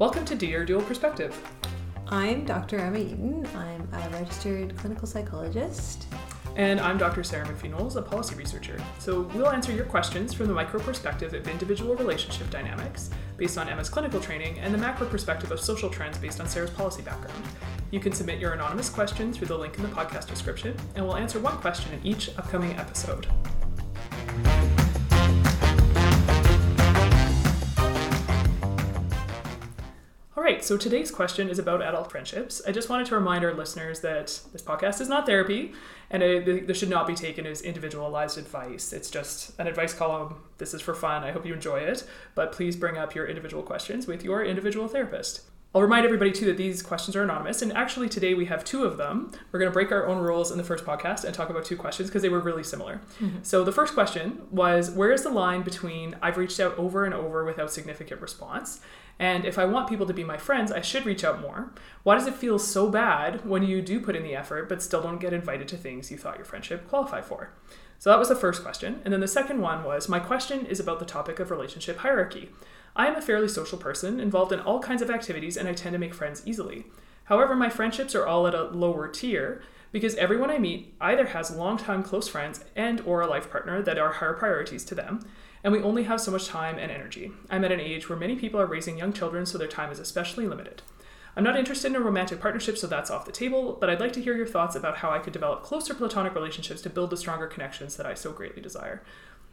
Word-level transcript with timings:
Welcome 0.00 0.24
to 0.24 0.34
Dear 0.34 0.64
Dual 0.64 0.80
Perspective. 0.80 1.38
I'm 2.06 2.46
Dr. 2.46 2.78
Emma 2.78 2.96
Eaton. 2.96 3.46
I'm 3.54 3.86
a 3.92 4.08
registered 4.08 4.74
clinical 4.78 5.06
psychologist. 5.06 6.06
And 6.56 6.80
I'm 6.80 6.96
Dr. 6.96 7.22
Sarah 7.22 7.46
McPhee-Knowles, 7.46 7.96
a 7.96 8.00
policy 8.00 8.34
researcher. 8.34 8.82
So 8.98 9.30
we'll 9.34 9.50
answer 9.50 9.72
your 9.72 9.84
questions 9.84 10.32
from 10.32 10.46
the 10.46 10.54
micro 10.54 10.80
perspective 10.80 11.34
of 11.34 11.46
individual 11.46 11.96
relationship 11.96 12.48
dynamics, 12.48 13.10
based 13.36 13.58
on 13.58 13.68
Emma's 13.68 13.90
clinical 13.90 14.20
training, 14.20 14.58
and 14.60 14.72
the 14.72 14.78
macro 14.78 15.06
perspective 15.06 15.52
of 15.52 15.60
social 15.60 15.90
trends 15.90 16.16
based 16.16 16.40
on 16.40 16.48
Sarah's 16.48 16.70
policy 16.70 17.02
background. 17.02 17.44
You 17.90 18.00
can 18.00 18.12
submit 18.12 18.38
your 18.38 18.54
anonymous 18.54 18.88
question 18.88 19.34
through 19.34 19.48
the 19.48 19.58
link 19.58 19.76
in 19.76 19.82
the 19.82 19.90
podcast 19.90 20.28
description, 20.28 20.74
and 20.94 21.04
we'll 21.04 21.18
answer 21.18 21.38
one 21.38 21.58
question 21.58 21.92
in 21.92 22.06
each 22.06 22.30
upcoming 22.38 22.74
episode. 22.78 23.26
All 30.40 30.46
right, 30.46 30.64
so 30.64 30.78
today's 30.78 31.10
question 31.10 31.50
is 31.50 31.58
about 31.58 31.82
adult 31.82 32.10
friendships. 32.10 32.62
I 32.66 32.72
just 32.72 32.88
wanted 32.88 33.06
to 33.08 33.14
remind 33.14 33.44
our 33.44 33.52
listeners 33.52 34.00
that 34.00 34.40
this 34.52 34.62
podcast 34.62 34.98
is 35.02 35.06
not 35.06 35.26
therapy 35.26 35.74
and 36.10 36.22
it, 36.22 36.66
this 36.66 36.78
should 36.78 36.88
not 36.88 37.06
be 37.06 37.14
taken 37.14 37.44
as 37.44 37.60
individualized 37.60 38.38
advice. 38.38 38.94
It's 38.94 39.10
just 39.10 39.52
an 39.60 39.66
advice 39.66 39.92
column. 39.92 40.36
This 40.56 40.72
is 40.72 40.80
for 40.80 40.94
fun. 40.94 41.24
I 41.24 41.32
hope 41.32 41.44
you 41.44 41.52
enjoy 41.52 41.80
it, 41.80 42.08
but 42.34 42.52
please 42.52 42.74
bring 42.74 42.96
up 42.96 43.14
your 43.14 43.26
individual 43.26 43.62
questions 43.62 44.06
with 44.06 44.24
your 44.24 44.42
individual 44.42 44.88
therapist. 44.88 45.42
I'll 45.74 45.82
remind 45.82 46.04
everybody 46.04 46.32
too 46.32 46.46
that 46.46 46.56
these 46.56 46.82
questions 46.82 47.14
are 47.14 47.22
anonymous, 47.22 47.62
and 47.62 47.72
actually 47.74 48.08
today 48.08 48.34
we 48.34 48.46
have 48.46 48.64
two 48.64 48.82
of 48.82 48.96
them. 48.96 49.30
We're 49.52 49.60
going 49.60 49.70
to 49.70 49.74
break 49.74 49.92
our 49.92 50.06
own 50.06 50.18
rules 50.18 50.50
in 50.50 50.58
the 50.58 50.64
first 50.64 50.84
podcast 50.84 51.22
and 51.22 51.32
talk 51.32 51.48
about 51.48 51.64
two 51.64 51.76
questions 51.76 52.08
because 52.08 52.22
they 52.22 52.28
were 52.28 52.40
really 52.40 52.64
similar. 52.64 53.02
Mm-hmm. 53.20 53.38
So 53.42 53.62
the 53.62 53.70
first 53.70 53.94
question 53.94 54.42
was 54.50 54.90
Where 54.90 55.12
is 55.12 55.22
the 55.22 55.30
line 55.30 55.62
between 55.62 56.16
I've 56.22 56.38
reached 56.38 56.58
out 56.58 56.76
over 56.76 57.04
and 57.04 57.14
over 57.14 57.44
without 57.44 57.70
significant 57.70 58.20
response? 58.20 58.80
And 59.20 59.44
if 59.44 59.58
I 59.58 59.66
want 59.66 59.86
people 59.86 60.06
to 60.06 60.14
be 60.14 60.24
my 60.24 60.38
friends, 60.38 60.72
I 60.72 60.80
should 60.80 61.04
reach 61.04 61.24
out 61.24 61.42
more. 61.42 61.74
Why 62.04 62.14
does 62.14 62.26
it 62.26 62.34
feel 62.34 62.58
so 62.58 62.88
bad 62.88 63.44
when 63.44 63.62
you 63.62 63.82
do 63.82 64.00
put 64.00 64.16
in 64.16 64.22
the 64.22 64.34
effort 64.34 64.66
but 64.66 64.82
still 64.82 65.02
don't 65.02 65.20
get 65.20 65.34
invited 65.34 65.68
to 65.68 65.76
things 65.76 66.10
you 66.10 66.16
thought 66.16 66.38
your 66.38 66.46
friendship 66.46 66.88
qualified 66.88 67.26
for? 67.26 67.52
So 67.98 68.08
that 68.08 68.18
was 68.18 68.30
the 68.30 68.34
first 68.34 68.62
question. 68.62 69.02
And 69.04 69.12
then 69.12 69.20
the 69.20 69.28
second 69.28 69.60
one 69.60 69.84
was 69.84 70.08
My 70.08 70.20
question 70.20 70.64
is 70.64 70.80
about 70.80 71.00
the 71.00 71.04
topic 71.04 71.38
of 71.38 71.50
relationship 71.50 71.98
hierarchy. 71.98 72.48
I 72.96 73.08
am 73.08 73.14
a 73.14 73.20
fairly 73.20 73.46
social 73.46 73.76
person, 73.76 74.20
involved 74.20 74.52
in 74.52 74.60
all 74.60 74.80
kinds 74.80 75.02
of 75.02 75.10
activities, 75.10 75.58
and 75.58 75.68
I 75.68 75.74
tend 75.74 75.92
to 75.92 75.98
make 75.98 76.14
friends 76.14 76.42
easily. 76.46 76.86
However, 77.24 77.54
my 77.54 77.68
friendships 77.68 78.14
are 78.14 78.26
all 78.26 78.46
at 78.46 78.54
a 78.54 78.64
lower 78.64 79.06
tier 79.06 79.60
because 79.92 80.14
everyone 80.14 80.50
I 80.50 80.58
meet 80.58 80.94
either 80.98 81.26
has 81.26 81.50
longtime 81.50 82.04
close 82.04 82.26
friends 82.26 82.64
and 82.74 83.02
or 83.02 83.20
a 83.20 83.26
life 83.26 83.50
partner 83.50 83.82
that 83.82 83.98
are 83.98 84.12
higher 84.12 84.32
priorities 84.32 84.84
to 84.86 84.94
them, 84.94 85.20
and 85.62 85.72
we 85.72 85.82
only 85.82 86.04
have 86.04 86.20
so 86.20 86.30
much 86.30 86.46
time 86.46 86.78
and 86.78 86.90
energy. 86.90 87.32
I'm 87.48 87.64
at 87.64 87.72
an 87.72 87.80
age 87.80 88.08
where 88.08 88.18
many 88.18 88.36
people 88.36 88.60
are 88.60 88.66
raising 88.66 88.98
young 88.98 89.12
children, 89.12 89.46
so 89.46 89.58
their 89.58 89.68
time 89.68 89.90
is 89.90 89.98
especially 89.98 90.46
limited. 90.46 90.82
I'm 91.36 91.44
not 91.44 91.58
interested 91.58 91.88
in 91.88 91.96
a 91.96 92.00
romantic 92.00 92.40
partnership, 92.40 92.76
so 92.76 92.86
that's 92.86 93.10
off 93.10 93.24
the 93.24 93.32
table, 93.32 93.76
but 93.80 93.88
I'd 93.88 94.00
like 94.00 94.12
to 94.14 94.22
hear 94.22 94.36
your 94.36 94.46
thoughts 94.46 94.74
about 94.74 94.98
how 94.98 95.10
I 95.10 95.20
could 95.20 95.32
develop 95.32 95.62
closer 95.62 95.94
platonic 95.94 96.34
relationships 96.34 96.82
to 96.82 96.90
build 96.90 97.10
the 97.10 97.16
stronger 97.16 97.46
connections 97.46 97.96
that 97.96 98.06
I 98.06 98.14
so 98.14 98.32
greatly 98.32 98.60
desire. 98.60 99.02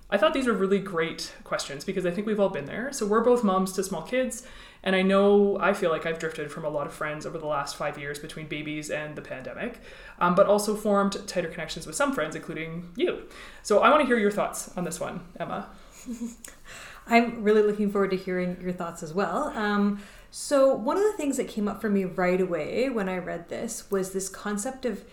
I 0.09 0.17
thought 0.17 0.33
these 0.33 0.47
were 0.47 0.53
really 0.53 0.79
great 0.79 1.33
questions 1.43 1.83
because 1.83 2.05
I 2.05 2.11
think 2.11 2.25
we've 2.25 2.39
all 2.39 2.49
been 2.49 2.65
there. 2.65 2.93
So 2.93 3.05
we're 3.05 3.23
both 3.23 3.43
moms 3.43 3.73
to 3.73 3.83
small 3.83 4.01
kids, 4.01 4.47
and 4.81 4.95
I 4.95 5.01
know 5.01 5.57
I 5.59 5.73
feel 5.73 5.91
like 5.91 6.05
I've 6.05 6.17
drifted 6.17 6.49
from 6.49 6.63
a 6.63 6.69
lot 6.69 6.87
of 6.87 6.93
friends 6.93 7.25
over 7.25 7.37
the 7.37 7.45
last 7.45 7.75
five 7.75 7.99
years 7.99 8.17
between 8.17 8.47
babies 8.47 8.89
and 8.89 9.15
the 9.15 9.21
pandemic, 9.21 9.81
um, 10.19 10.33
but 10.33 10.47
also 10.47 10.75
formed 10.75 11.27
tighter 11.27 11.49
connections 11.49 11.85
with 11.85 11.95
some 11.95 12.13
friends, 12.13 12.35
including 12.35 12.89
you. 12.95 13.23
So 13.63 13.79
I 13.79 13.89
want 13.89 14.01
to 14.01 14.07
hear 14.07 14.17
your 14.17 14.31
thoughts 14.31 14.75
on 14.77 14.85
this 14.85 14.99
one, 14.99 15.25
Emma. 15.39 15.67
I'm 17.07 17.43
really 17.43 17.61
looking 17.61 17.91
forward 17.91 18.11
to 18.11 18.17
hearing 18.17 18.57
your 18.61 18.73
thoughts 18.73 19.01
as 19.01 19.13
well. 19.13 19.53
Um, 19.55 20.01
so, 20.29 20.73
one 20.73 20.97
of 20.97 21.03
the 21.03 21.13
things 21.13 21.37
that 21.37 21.47
came 21.47 21.67
up 21.67 21.79
for 21.81 21.89
me 21.89 22.03
right 22.03 22.39
away 22.39 22.89
when 22.89 23.07
I 23.07 23.17
read 23.17 23.49
this 23.49 23.89
was 23.89 24.11
this 24.11 24.27
concept 24.29 24.85
of 24.85 25.05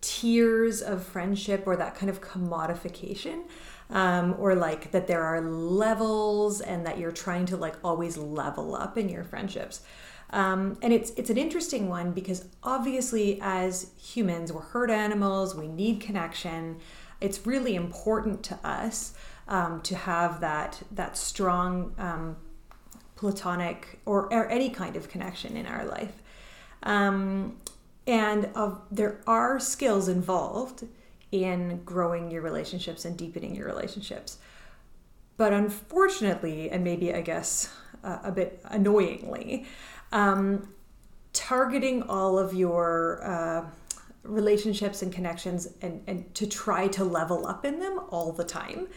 tiers 0.00 0.80
of 0.82 1.02
friendship 1.02 1.64
or 1.66 1.76
that 1.76 1.94
kind 1.94 2.10
of 2.10 2.20
commodification 2.20 3.42
um, 3.90 4.36
or 4.38 4.54
like 4.54 4.92
that 4.92 5.06
there 5.06 5.24
are 5.24 5.40
levels 5.40 6.60
and 6.60 6.86
that 6.86 6.98
you're 6.98 7.12
trying 7.12 7.46
to 7.46 7.56
like 7.56 7.74
always 7.82 8.16
level 8.16 8.74
up 8.74 8.98
in 8.98 9.08
your 9.08 9.24
friendships. 9.24 9.80
Um, 10.30 10.76
and 10.82 10.92
it's 10.92 11.10
it's 11.12 11.30
an 11.30 11.38
interesting 11.38 11.88
one 11.88 12.12
because 12.12 12.44
obviously 12.62 13.38
as 13.40 13.92
humans 13.98 14.52
we're 14.52 14.60
herd 14.60 14.90
animals 14.90 15.54
we 15.54 15.68
need 15.68 16.02
connection 16.02 16.80
it's 17.18 17.46
really 17.46 17.74
important 17.74 18.42
to 18.42 18.58
us 18.62 19.14
um, 19.48 19.80
to 19.82 19.96
have 19.96 20.40
that 20.40 20.82
that 20.92 21.16
strong 21.16 21.94
um, 21.98 22.36
platonic 23.16 23.98
or, 24.06 24.32
or, 24.32 24.48
any 24.48 24.70
kind 24.70 24.94
of 24.94 25.08
connection 25.08 25.56
in 25.56 25.66
our 25.66 25.84
life 25.84 26.22
um, 26.84 27.56
and 28.06 28.48
there 28.90 29.20
are 29.26 29.58
skills 29.60 30.08
involved 30.08 30.84
in 31.30 31.82
growing 31.84 32.30
your 32.30 32.42
relationships 32.42 33.04
and 33.04 33.16
deepening 33.16 33.54
your 33.54 33.66
relationships. 33.66 34.38
But 35.36 35.52
unfortunately, 35.52 36.70
and 36.70 36.82
maybe 36.82 37.14
I 37.14 37.20
guess 37.20 37.70
uh, 38.02 38.18
a 38.24 38.32
bit 38.32 38.60
annoyingly, 38.64 39.66
um, 40.10 40.68
targeting 41.32 42.02
all 42.04 42.38
of 42.38 42.54
your 42.54 43.22
uh, 43.22 43.64
relationships 44.22 45.02
and 45.02 45.12
connections 45.12 45.68
and, 45.82 46.02
and 46.06 46.34
to 46.34 46.46
try 46.46 46.88
to 46.88 47.04
level 47.04 47.46
up 47.46 47.64
in 47.64 47.78
them 47.78 48.00
all 48.10 48.32
the 48.32 48.44
time 48.44 48.88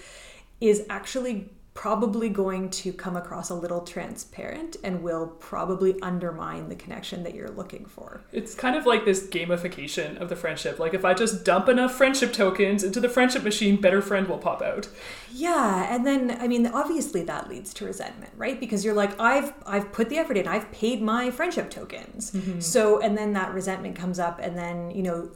is 0.61 0.85
actually 0.89 1.49
probably 1.73 2.27
going 2.27 2.69
to 2.69 2.91
come 2.91 3.15
across 3.15 3.49
a 3.49 3.55
little 3.55 3.81
transparent 3.81 4.75
and 4.83 5.01
will 5.01 5.27
probably 5.39 5.99
undermine 6.01 6.67
the 6.67 6.75
connection 6.75 7.23
that 7.23 7.33
you're 7.33 7.49
looking 7.49 7.85
for. 7.85 8.21
It's 8.33 8.53
kind 8.53 8.75
of 8.75 8.85
like 8.85 9.05
this 9.05 9.25
gamification 9.27 10.19
of 10.19 10.27
the 10.27 10.35
friendship. 10.35 10.79
Like 10.79 10.93
if 10.93 11.05
I 11.05 11.13
just 11.13 11.45
dump 11.45 11.69
enough 11.69 11.93
friendship 11.93 12.33
tokens 12.33 12.83
into 12.83 12.99
the 12.99 13.07
friendship 13.07 13.43
machine, 13.43 13.79
better 13.79 14.01
friend 14.01 14.27
will 14.27 14.37
pop 14.37 14.61
out. 14.61 14.89
Yeah, 15.31 15.87
and 15.93 16.05
then 16.05 16.37
I 16.41 16.47
mean 16.49 16.67
obviously 16.67 17.23
that 17.23 17.47
leads 17.47 17.73
to 17.75 17.85
resentment, 17.85 18.33
right? 18.35 18.59
Because 18.59 18.83
you're 18.83 18.93
like 18.93 19.17
I've 19.17 19.53
I've 19.65 19.93
put 19.93 20.09
the 20.09 20.17
effort 20.17 20.35
in. 20.35 20.49
I've 20.49 20.69
paid 20.73 21.01
my 21.01 21.31
friendship 21.31 21.69
tokens. 21.69 22.31
Mm-hmm. 22.31 22.59
So 22.59 22.99
and 22.99 23.17
then 23.17 23.31
that 23.33 23.53
resentment 23.53 23.95
comes 23.95 24.19
up 24.19 24.39
and 24.39 24.57
then, 24.57 24.91
you 24.91 25.03
know, 25.03 25.31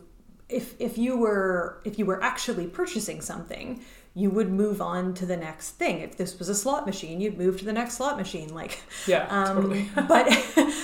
if 0.49 0.79
if 0.79 0.97
you 0.97 1.17
were 1.17 1.81
if 1.85 1.97
you 1.97 2.05
were 2.05 2.21
actually 2.21 2.67
purchasing 2.67 3.21
something 3.21 3.81
you 4.17 4.29
would 4.29 4.49
move 4.49 4.81
on 4.81 5.13
to 5.13 5.25
the 5.25 5.35
next 5.35 5.71
thing. 5.71 5.99
If 5.99 6.15
this 6.15 6.39
was 6.39 6.47
a 6.47 6.55
slot 6.55 6.85
machine, 6.85 7.19
you'd 7.19 7.37
move 7.37 7.59
to 7.59 7.65
the 7.65 7.73
next 7.73 7.95
slot 7.95 8.17
machine. 8.17 8.53
Like, 8.53 8.79
yeah, 9.05 9.27
um, 9.29 9.55
totally. 9.55 9.89
but 10.07 10.29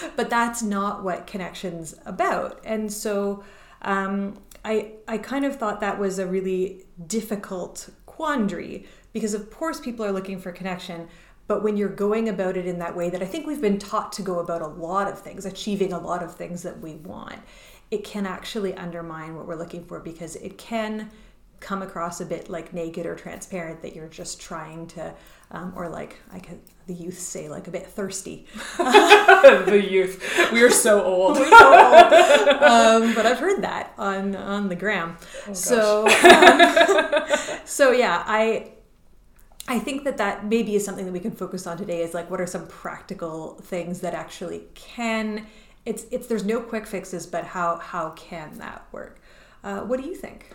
but 0.17 0.29
that's 0.29 0.61
not 0.61 1.03
what 1.03 1.25
connections 1.25 1.95
about. 2.05 2.59
And 2.65 2.91
so, 2.91 3.43
um, 3.83 4.37
I 4.65 4.91
I 5.07 5.17
kind 5.17 5.45
of 5.45 5.55
thought 5.55 5.79
that 5.79 5.97
was 5.97 6.19
a 6.19 6.27
really 6.27 6.83
difficult 7.07 7.89
quandary 8.05 8.85
because 9.13 9.33
of 9.33 9.49
course 9.49 9.79
people 9.79 10.05
are 10.05 10.11
looking 10.11 10.39
for 10.39 10.51
connection. 10.51 11.07
But 11.47 11.63
when 11.63 11.75
you're 11.75 11.89
going 11.89 12.29
about 12.29 12.55
it 12.55 12.65
in 12.65 12.79
that 12.79 12.95
way 12.95 13.09
that 13.09 13.21
I 13.21 13.25
think 13.25 13.45
we've 13.45 13.59
been 13.59 13.79
taught 13.79 14.13
to 14.13 14.21
go 14.21 14.39
about 14.39 14.61
a 14.61 14.67
lot 14.67 15.09
of 15.09 15.19
things, 15.19 15.45
achieving 15.45 15.91
a 15.91 15.99
lot 15.99 16.23
of 16.23 16.35
things 16.35 16.63
that 16.63 16.79
we 16.79 16.95
want, 16.95 17.39
it 17.89 18.05
can 18.05 18.25
actually 18.25 18.73
undermine 18.75 19.35
what 19.35 19.47
we're 19.47 19.57
looking 19.57 19.83
for 19.83 19.99
because 19.99 20.37
it 20.37 20.57
can 20.57 21.09
come 21.61 21.81
across 21.81 22.19
a 22.19 22.25
bit 22.25 22.49
like 22.49 22.73
naked 22.73 23.05
or 23.05 23.15
transparent 23.15 23.81
that 23.83 23.95
you're 23.95 24.09
just 24.09 24.41
trying 24.41 24.87
to 24.87 25.13
um, 25.51 25.73
or 25.75 25.89
like 25.89 26.17
I 26.33 26.39
could 26.39 26.59
the 26.87 26.93
youth 26.93 27.19
say 27.19 27.49
like 27.49 27.67
a 27.67 27.71
bit 27.71 27.85
thirsty. 27.85 28.47
the 28.77 29.85
youth, 29.89 30.51
we 30.51 30.61
are 30.61 30.69
so 30.69 31.03
old. 31.03 31.37
so 31.37 31.43
old. 31.43 32.63
Um, 32.63 33.13
but 33.13 33.25
I've 33.25 33.39
heard 33.39 33.61
that 33.61 33.93
on 33.97 34.35
on 34.35 34.69
the 34.69 34.75
gram. 34.75 35.17
Oh, 35.47 35.53
so 35.53 36.07
um, 36.07 37.25
so 37.65 37.91
yeah, 37.91 38.23
I 38.25 38.71
I 39.67 39.79
think 39.79 40.05
that 40.05 40.17
that 40.17 40.45
maybe 40.45 40.75
is 40.75 40.85
something 40.85 41.05
that 41.05 41.13
we 41.13 41.19
can 41.19 41.31
focus 41.31 41.67
on 41.67 41.77
today. 41.77 42.01
Is 42.01 42.13
like 42.13 42.29
what 42.31 42.41
are 42.41 42.47
some 42.47 42.67
practical 42.67 43.55
things 43.55 43.99
that 44.01 44.13
actually 44.13 44.63
can. 44.73 45.47
It's 45.85 46.05
it's 46.11 46.27
there's 46.27 46.45
no 46.45 46.61
quick 46.61 46.87
fixes, 46.87 47.27
but 47.27 47.43
how 47.43 47.77
how 47.77 48.11
can 48.11 48.57
that 48.59 48.85
work? 48.91 49.21
Uh, 49.63 49.81
what 49.81 50.01
do 50.01 50.07
you 50.07 50.15
think? 50.15 50.51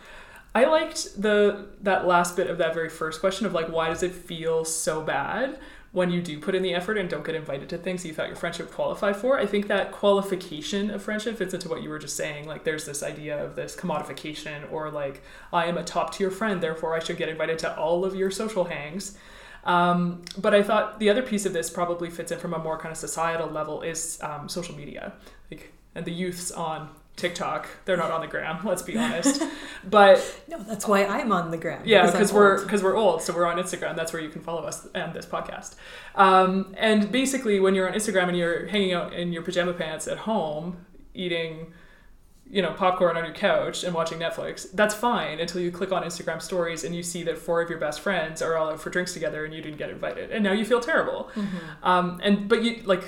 I 0.56 0.64
liked 0.64 1.20
the 1.20 1.67
that 1.82 2.06
last 2.06 2.35
bit 2.35 2.49
of 2.49 2.56
that 2.56 2.73
very 2.73 2.88
first 2.88 3.20
question 3.20 3.44
of 3.44 3.53
like 3.53 3.69
why 3.69 3.88
does 3.88 4.03
it 4.03 4.12
feel 4.12 4.64
so 4.64 5.03
bad 5.03 5.58
when 5.93 6.11
you 6.11 6.23
do 6.23 6.41
put 6.41 6.55
in 6.55 6.62
the 6.62 6.73
effort 6.73 6.97
and 6.97 7.11
don't 7.11 7.26
get 7.26 7.35
invited 7.35 7.69
to 7.69 7.76
things 7.76 8.06
you 8.06 8.14
thought 8.14 8.29
your 8.29 8.37
friendship 8.37 8.73
qualified 8.73 9.17
for. 9.17 9.38
I 9.38 9.44
think 9.44 9.69
that 9.69 9.93
qualification 9.93 10.91
of 10.91 11.03
friendship 11.03 11.37
fits 11.37 11.53
into 11.53 11.69
what 11.69 11.82
you 11.82 11.91
were 11.91 11.99
just 11.99 12.17
saying. 12.17 12.47
Like 12.47 12.64
there's 12.64 12.87
this 12.87 13.03
idea 13.03 13.37
of 13.37 13.55
this 13.55 13.76
commodification 13.76 14.73
or 14.73 14.91
like 14.91 15.23
I 15.53 15.67
am 15.67 15.76
a 15.76 15.85
top 15.85 16.14
tier 16.14 16.31
friend, 16.31 16.62
therefore 16.62 16.94
I 16.94 17.00
should 17.00 17.19
get 17.19 17.29
invited 17.29 17.59
to 17.59 17.76
all 17.76 18.06
of 18.06 18.14
your 18.14 18.31
social 18.31 18.64
hangs. 18.64 19.19
Um, 19.64 20.23
but 20.38 20.55
I 20.55 20.62
thought 20.62 21.00
the 21.00 21.11
other 21.11 21.23
piece 21.23 21.44
of 21.44 21.52
this 21.52 21.69
probably 21.69 22.09
fits 22.09 22.32
in 22.32 22.38
from 22.38 22.55
a 22.55 22.59
more 22.59 22.79
kind 22.79 22.93
of 22.93 22.97
societal 22.97 23.49
level 23.49 23.82
is 23.82 24.19
um, 24.23 24.49
social 24.49 24.75
media, 24.75 25.12
like 25.50 25.75
and 25.94 26.06
the 26.06 26.12
youths 26.12 26.50
on 26.50 26.88
TikTok. 27.16 27.66
They're 27.86 27.96
not 27.96 28.10
on 28.10 28.20
the 28.20 28.26
gram. 28.26 28.64
Let's 28.64 28.82
be 28.82 28.96
honest. 28.96 29.42
But 29.88 30.42
no, 30.48 30.60
that's 30.64 30.88
why 30.88 31.04
I'm 31.04 31.30
on 31.30 31.52
the 31.52 31.56
gram. 31.56 31.82
Yeah, 31.84 32.10
because 32.10 32.32
we're 32.32 32.60
because 32.60 32.82
we're 32.82 32.96
old, 32.96 33.22
so 33.22 33.32
we're 33.32 33.46
on 33.46 33.56
Instagram. 33.56 33.94
That's 33.94 34.12
where 34.12 34.20
you 34.20 34.30
can 34.30 34.42
follow 34.42 34.62
us 34.62 34.88
and 34.96 35.14
this 35.14 35.26
podcast. 35.26 35.76
Um, 36.16 36.74
and 36.76 37.12
basically, 37.12 37.60
when 37.60 37.76
you're 37.76 37.88
on 37.88 37.94
Instagram 37.94 38.26
and 38.26 38.36
you're 38.36 38.66
hanging 38.66 38.94
out 38.94 39.12
in 39.12 39.32
your 39.32 39.42
pajama 39.42 39.74
pants 39.74 40.08
at 40.08 40.18
home, 40.18 40.84
eating 41.14 41.72
you 42.48 42.62
know 42.62 42.72
popcorn 42.72 43.16
on 43.16 43.24
your 43.24 43.34
couch 43.34 43.82
and 43.82 43.92
watching 43.92 44.18
netflix 44.20 44.70
that's 44.72 44.94
fine 44.94 45.40
until 45.40 45.60
you 45.60 45.72
click 45.72 45.90
on 45.90 46.04
instagram 46.04 46.40
stories 46.40 46.84
and 46.84 46.94
you 46.94 47.02
see 47.02 47.24
that 47.24 47.36
four 47.36 47.60
of 47.60 47.68
your 47.68 47.78
best 47.78 48.00
friends 48.00 48.40
are 48.40 48.56
all 48.56 48.70
out 48.70 48.80
for 48.80 48.88
drinks 48.88 49.12
together 49.12 49.44
and 49.44 49.52
you 49.52 49.60
didn't 49.60 49.78
get 49.78 49.90
invited 49.90 50.30
and 50.30 50.44
now 50.44 50.52
you 50.52 50.64
feel 50.64 50.78
terrible 50.78 51.28
mm-hmm. 51.34 51.56
um, 51.82 52.20
and 52.22 52.48
but 52.48 52.62
you 52.62 52.80
like 52.84 53.02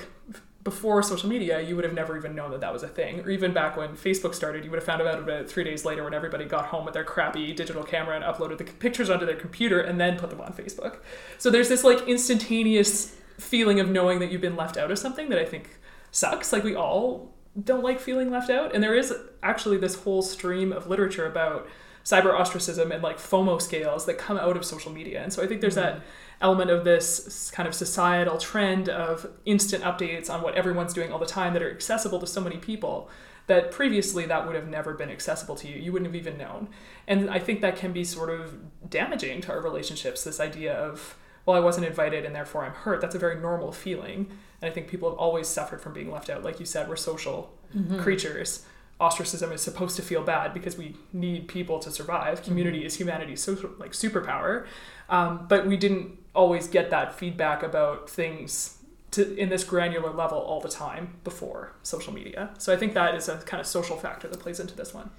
before 0.69 1.01
social 1.01 1.29
media 1.29 1.61
you 1.61 1.75
would 1.75 1.83
have 1.83 1.93
never 1.93 2.17
even 2.17 2.35
known 2.35 2.51
that 2.51 2.61
that 2.61 2.71
was 2.71 2.83
a 2.83 2.87
thing. 2.87 3.21
Or 3.21 3.29
even 3.29 3.53
back 3.53 3.75
when 3.75 3.89
facebook 3.95 4.33
started 4.35 4.63
you 4.63 4.69
would 4.71 4.77
have 4.77 4.85
found 4.85 5.01
out 5.01 5.19
about 5.19 5.41
it 5.41 5.49
three 5.49 5.63
days 5.63 5.85
later 5.85 6.03
when 6.03 6.13
everybody 6.13 6.45
got 6.45 6.65
home 6.65 6.85
with 6.85 6.93
their 6.93 7.03
crappy 7.03 7.53
digital 7.53 7.83
camera 7.83 8.15
and 8.15 8.23
uploaded 8.23 8.57
the 8.57 8.65
pictures 8.65 9.09
onto 9.09 9.25
their 9.25 9.35
computer 9.35 9.79
and 9.81 9.99
then 9.99 10.17
put 10.17 10.29
them 10.29 10.41
on 10.41 10.53
facebook. 10.53 10.97
So 11.37 11.49
there's 11.49 11.69
this 11.69 11.83
like 11.83 12.07
instantaneous 12.07 13.15
feeling 13.37 13.79
of 13.79 13.89
knowing 13.89 14.19
that 14.19 14.31
you've 14.31 14.41
been 14.41 14.57
left 14.57 14.75
out 14.77 14.91
of 14.91 14.99
something 14.99 15.29
that 15.29 15.39
i 15.39 15.45
think 15.45 15.79
sucks. 16.11 16.51
Like 16.53 16.63
we 16.63 16.75
all 16.75 17.33
don't 17.63 17.83
like 17.83 17.99
feeling 17.99 18.29
left 18.29 18.49
out. 18.49 18.73
And 18.73 18.83
there 18.83 18.95
is 18.95 19.13
actually 19.43 19.77
this 19.77 19.95
whole 19.95 20.21
stream 20.21 20.71
of 20.71 20.87
literature 20.87 21.25
about 21.25 21.67
cyber 22.09 22.33
ostracism 22.33 22.91
and 22.91 23.03
like 23.03 23.17
FOMO 23.17 23.61
scales 23.61 24.05
that 24.05 24.17
come 24.17 24.37
out 24.37 24.57
of 24.57 24.65
social 24.65 24.91
media. 24.91 25.21
And 25.21 25.31
so 25.31 25.43
I 25.43 25.47
think 25.47 25.61
there's 25.61 25.75
mm-hmm. 25.75 25.99
that 25.99 26.05
element 26.41 26.71
of 26.71 26.83
this 26.83 27.51
kind 27.51 27.67
of 27.67 27.75
societal 27.75 28.37
trend 28.37 28.89
of 28.89 29.27
instant 29.45 29.83
updates 29.83 30.29
on 30.29 30.41
what 30.41 30.55
everyone's 30.55 30.93
doing 30.93 31.11
all 31.11 31.19
the 31.19 31.25
time 31.25 31.53
that 31.53 31.61
are 31.61 31.69
accessible 31.69 32.19
to 32.19 32.25
so 32.25 32.41
many 32.41 32.57
people 32.57 33.09
that 33.47 33.71
previously 33.71 34.25
that 34.25 34.45
would 34.45 34.55
have 34.55 34.67
never 34.67 34.93
been 34.93 35.09
accessible 35.09 35.55
to 35.55 35.67
you. 35.67 35.75
You 35.75 35.91
wouldn't 35.91 36.07
have 36.07 36.15
even 36.15 36.37
known. 36.37 36.69
And 37.07 37.29
I 37.29 37.39
think 37.39 37.61
that 37.61 37.75
can 37.75 37.91
be 37.91 38.03
sort 38.03 38.29
of 38.29 38.57
damaging 38.89 39.41
to 39.41 39.51
our 39.51 39.61
relationships, 39.61 40.23
this 40.23 40.39
idea 40.39 40.73
of, 40.73 41.17
well, 41.45 41.57
I 41.57 41.59
wasn't 41.59 41.87
invited 41.87 42.25
and 42.25 42.35
therefore 42.35 42.63
I'm 42.63 42.73
hurt. 42.73 43.01
That's 43.01 43.15
a 43.15 43.19
very 43.19 43.39
normal 43.39 43.71
feeling. 43.71 44.31
And 44.61 44.71
I 44.71 44.73
think 44.73 44.87
people 44.87 45.09
have 45.09 45.17
always 45.17 45.47
suffered 45.47 45.81
from 45.81 45.93
being 45.93 46.11
left 46.11 46.29
out. 46.29 46.43
Like 46.43 46.59
you 46.59 46.65
said, 46.65 46.87
we're 46.87 46.95
social 46.95 47.53
mm-hmm. 47.75 47.99
creatures. 47.99 48.65
Ostracism 48.99 49.51
is 49.51 49.61
supposed 49.61 49.95
to 49.95 50.01
feel 50.01 50.23
bad 50.23 50.53
because 50.53 50.77
we 50.77 50.95
need 51.13 51.47
people 51.47 51.79
to 51.79 51.89
survive. 51.89 52.43
Community 52.43 52.79
mm-hmm. 52.79 52.87
is 52.87 52.95
humanity's 52.95 53.41
social 53.41 53.71
like 53.77 53.91
superpower, 53.91 54.65
um, 55.09 55.45
but 55.47 55.65
we 55.65 55.77
didn't 55.77 56.17
always 56.35 56.67
get 56.67 56.89
that 56.89 57.17
feedback 57.17 57.63
about 57.63 58.09
things 58.09 58.77
to 59.11 59.35
in 59.35 59.49
this 59.49 59.63
granular 59.63 60.11
level 60.11 60.37
all 60.37 60.59
the 60.61 60.69
time 60.69 61.15
before 61.23 61.73
social 61.83 62.13
media. 62.13 62.51
So 62.57 62.73
I 62.73 62.77
think 62.77 62.93
that 62.93 63.15
is 63.15 63.29
a 63.29 63.37
kind 63.37 63.61
of 63.61 63.67
social 63.67 63.97
factor 63.97 64.27
that 64.27 64.39
plays 64.39 64.59
into 64.59 64.75
this 64.75 64.93
one. 64.93 65.09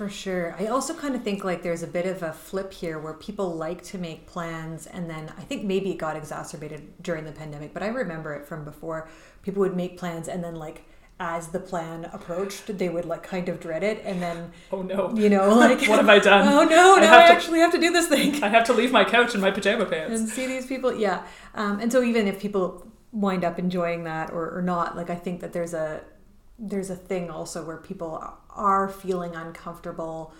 For 0.00 0.08
sure. 0.08 0.56
I 0.58 0.68
also 0.68 0.94
kind 0.94 1.14
of 1.14 1.22
think 1.22 1.44
like 1.44 1.62
there's 1.62 1.82
a 1.82 1.86
bit 1.86 2.06
of 2.06 2.22
a 2.22 2.32
flip 2.32 2.72
here 2.72 2.98
where 2.98 3.12
people 3.12 3.54
like 3.54 3.82
to 3.84 3.98
make 3.98 4.26
plans 4.26 4.86
and 4.86 5.10
then 5.10 5.30
I 5.36 5.42
think 5.42 5.64
maybe 5.64 5.90
it 5.90 5.98
got 5.98 6.16
exacerbated 6.16 7.02
during 7.02 7.24
the 7.24 7.32
pandemic, 7.32 7.74
but 7.74 7.82
I 7.82 7.88
remember 7.88 8.34
it 8.34 8.46
from 8.46 8.64
before. 8.64 9.08
People 9.42 9.60
would 9.60 9.76
make 9.76 9.98
plans 9.98 10.28
and 10.28 10.42
then 10.42 10.54
like 10.54 10.84
as 11.20 11.48
the 11.48 11.60
plan 11.60 12.08
approached, 12.14 12.78
they 12.78 12.88
would 12.88 13.04
like 13.04 13.22
kind 13.22 13.50
of 13.50 13.60
dread 13.60 13.84
it, 13.84 14.02
and 14.06 14.22
then 14.22 14.50
oh 14.72 14.80
no, 14.80 15.14
you 15.14 15.28
know, 15.28 15.54
like 15.54 15.80
what 15.82 15.98
have 15.98 16.08
I 16.08 16.18
done? 16.18 16.48
Oh 16.52 16.64
no, 16.64 16.96
now 16.96 17.18
I, 17.18 17.24
I 17.24 17.26
to, 17.26 17.32
actually 17.32 17.60
have 17.60 17.72
to 17.72 17.78
do 17.78 17.92
this 17.92 18.08
thing. 18.08 18.42
I 18.42 18.48
have 18.48 18.64
to 18.64 18.72
leave 18.72 18.90
my 18.90 19.04
couch 19.04 19.34
in 19.34 19.40
my 19.40 19.50
pajama 19.50 19.84
pants 19.84 20.18
and 20.18 20.28
see 20.28 20.46
these 20.46 20.66
people. 20.66 20.98
Yeah, 20.98 21.22
um, 21.54 21.78
and 21.78 21.92
so 21.92 22.02
even 22.02 22.26
if 22.26 22.40
people 22.40 22.90
wind 23.12 23.44
up 23.44 23.58
enjoying 23.58 24.04
that 24.04 24.30
or, 24.30 24.56
or 24.56 24.62
not, 24.62 24.96
like 24.96 25.10
I 25.10 25.14
think 25.14 25.40
that 25.42 25.52
there's 25.52 25.74
a 25.74 26.00
there's 26.58 26.88
a 26.88 26.96
thing 26.96 27.30
also 27.30 27.64
where 27.64 27.76
people 27.76 28.22
are 28.50 28.88
feeling 28.88 29.36
uncomfortable 29.36 30.32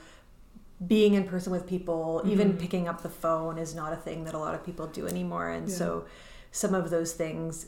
being 0.86 1.12
in 1.12 1.24
person 1.24 1.52
with 1.52 1.66
people 1.66 2.20
mm-hmm. 2.20 2.30
even 2.30 2.56
picking 2.56 2.88
up 2.88 3.02
the 3.02 3.08
phone 3.08 3.58
is 3.58 3.74
not 3.74 3.92
a 3.92 3.96
thing 3.96 4.24
that 4.24 4.34
a 4.34 4.38
lot 4.38 4.54
of 4.54 4.64
people 4.64 4.86
do 4.86 5.06
anymore 5.06 5.50
and 5.50 5.68
yeah. 5.68 5.74
so 5.74 6.06
some 6.52 6.74
of 6.74 6.90
those 6.90 7.12
things 7.12 7.66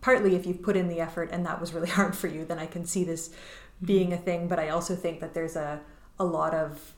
partly 0.00 0.34
if 0.34 0.46
you've 0.46 0.62
put 0.62 0.76
in 0.76 0.88
the 0.88 1.00
effort 1.00 1.30
and 1.32 1.44
that 1.46 1.60
was 1.60 1.72
really 1.72 1.88
hard 1.98 2.16
for 2.16 2.28
you 2.28 2.44
then 2.44 2.58
i 2.58 2.66
can 2.66 2.84
see 2.84 3.04
this 3.04 3.28
mm-hmm. 3.28 3.86
being 3.86 4.12
a 4.12 4.16
thing 4.16 4.48
but 4.48 4.58
i 4.58 4.68
also 4.68 4.94
think 4.94 5.20
that 5.20 5.34
there's 5.34 5.56
a 5.56 5.80
a 6.18 6.24
lot 6.24 6.54
of 6.54 6.92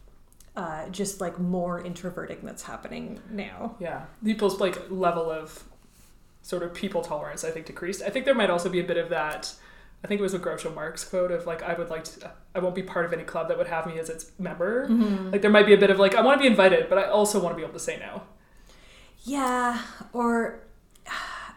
uh, 0.56 0.88
just 0.88 1.20
like 1.20 1.38
more 1.38 1.80
introverting 1.84 2.38
that's 2.42 2.64
happening 2.64 3.20
now 3.30 3.76
yeah 3.78 4.04
people's 4.24 4.60
like 4.60 4.90
level 4.90 5.30
of 5.30 5.62
sort 6.42 6.64
of 6.64 6.74
people 6.74 7.00
tolerance 7.00 7.44
i 7.44 7.50
think 7.50 7.66
decreased 7.66 8.02
i 8.02 8.10
think 8.10 8.24
there 8.24 8.34
might 8.34 8.50
also 8.50 8.68
be 8.68 8.80
a 8.80 8.84
bit 8.84 8.96
of 8.96 9.08
that 9.08 9.54
I 10.02 10.06
think 10.06 10.20
it 10.20 10.22
was 10.22 10.34
a 10.34 10.38
Groucho 10.38 10.72
Marx 10.74 11.04
quote 11.04 11.32
of 11.32 11.46
like, 11.46 11.62
I 11.62 11.74
would 11.74 11.90
like 11.90 12.04
to, 12.04 12.30
I 12.54 12.60
won't 12.60 12.74
be 12.74 12.82
part 12.82 13.04
of 13.04 13.12
any 13.12 13.24
club 13.24 13.48
that 13.48 13.58
would 13.58 13.66
have 13.66 13.86
me 13.86 13.98
as 13.98 14.08
its 14.08 14.30
member. 14.38 14.86
Mm-hmm. 14.86 15.30
Like, 15.32 15.42
there 15.42 15.50
might 15.50 15.66
be 15.66 15.74
a 15.74 15.78
bit 15.78 15.90
of 15.90 15.98
like, 15.98 16.14
I 16.14 16.20
want 16.22 16.38
to 16.38 16.42
be 16.42 16.46
invited, 16.46 16.88
but 16.88 16.98
I 16.98 17.04
also 17.04 17.40
want 17.40 17.54
to 17.54 17.56
be 17.56 17.62
able 17.62 17.72
to 17.72 17.80
say 17.80 17.98
no. 17.98 18.22
Yeah. 19.24 19.82
Or 20.12 20.60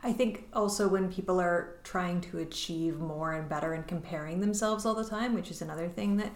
I 0.03 0.13
think 0.13 0.47
also 0.53 0.87
when 0.87 1.11
people 1.11 1.39
are 1.39 1.75
trying 1.83 2.21
to 2.21 2.39
achieve 2.39 2.99
more 2.99 3.33
and 3.33 3.47
better 3.47 3.73
and 3.73 3.85
comparing 3.87 4.39
themselves 4.39 4.85
all 4.85 4.95
the 4.95 5.05
time, 5.05 5.33
which 5.33 5.51
is 5.51 5.61
another 5.61 5.87
thing 5.87 6.17
that 6.17 6.31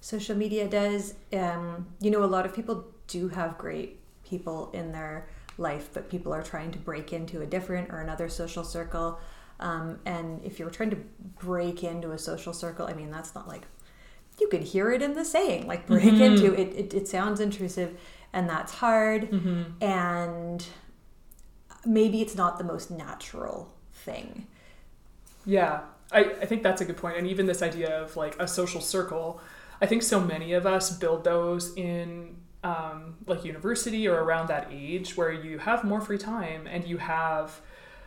social 0.00 0.36
media 0.36 0.68
does, 0.68 1.14
um, 1.32 1.86
you 2.00 2.10
know, 2.10 2.22
a 2.22 2.26
lot 2.26 2.46
of 2.46 2.54
people 2.54 2.84
do 3.08 3.28
have 3.28 3.58
great 3.58 3.98
people 4.24 4.70
in 4.72 4.92
their 4.92 5.28
life, 5.58 5.90
but 5.92 6.08
people 6.08 6.32
are 6.32 6.42
trying 6.42 6.70
to 6.70 6.78
break 6.78 7.12
into 7.12 7.42
a 7.42 7.46
different 7.46 7.90
or 7.90 8.00
another 8.00 8.28
social 8.28 8.64
circle 8.64 9.18
um, 9.62 10.00
and 10.04 10.44
if 10.44 10.58
you're 10.58 10.70
trying 10.70 10.90
to 10.90 10.98
break 11.38 11.84
into 11.84 12.10
a 12.10 12.18
social 12.18 12.52
circle, 12.52 12.86
I 12.86 12.94
mean, 12.94 13.10
that's 13.10 13.34
not 13.34 13.46
like 13.46 13.62
you 14.40 14.48
could 14.48 14.62
hear 14.62 14.90
it 14.90 15.02
in 15.02 15.14
the 15.14 15.24
saying, 15.24 15.66
like 15.66 15.86
break 15.86 16.04
mm-hmm. 16.04 16.20
into 16.20 16.52
it, 16.52 16.74
it. 16.74 16.94
It 16.94 17.08
sounds 17.08 17.38
intrusive, 17.38 17.96
and 18.32 18.48
that's 18.48 18.72
hard. 18.72 19.30
Mm-hmm. 19.30 19.82
And 19.82 20.66
maybe 21.84 22.20
it's 22.20 22.34
not 22.34 22.58
the 22.58 22.64
most 22.64 22.90
natural 22.90 23.72
thing. 23.92 24.46
Yeah, 25.44 25.80
I, 26.10 26.20
I 26.40 26.46
think 26.46 26.62
that's 26.62 26.80
a 26.80 26.84
good 26.84 26.96
point. 26.96 27.16
And 27.16 27.26
even 27.26 27.46
this 27.46 27.62
idea 27.62 28.00
of 28.00 28.16
like 28.16 28.38
a 28.40 28.46
social 28.46 28.80
circle, 28.80 29.40
I 29.80 29.86
think 29.86 30.02
so 30.02 30.20
many 30.20 30.52
of 30.52 30.66
us 30.66 30.96
build 30.96 31.24
those 31.24 31.74
in 31.76 32.36
um, 32.64 33.16
like 33.26 33.44
university 33.44 34.06
or 34.06 34.22
around 34.22 34.48
that 34.48 34.68
age 34.70 35.16
where 35.16 35.32
you 35.32 35.58
have 35.58 35.82
more 35.84 36.00
free 36.00 36.18
time 36.18 36.66
and 36.66 36.86
you 36.86 36.98
have 36.98 37.60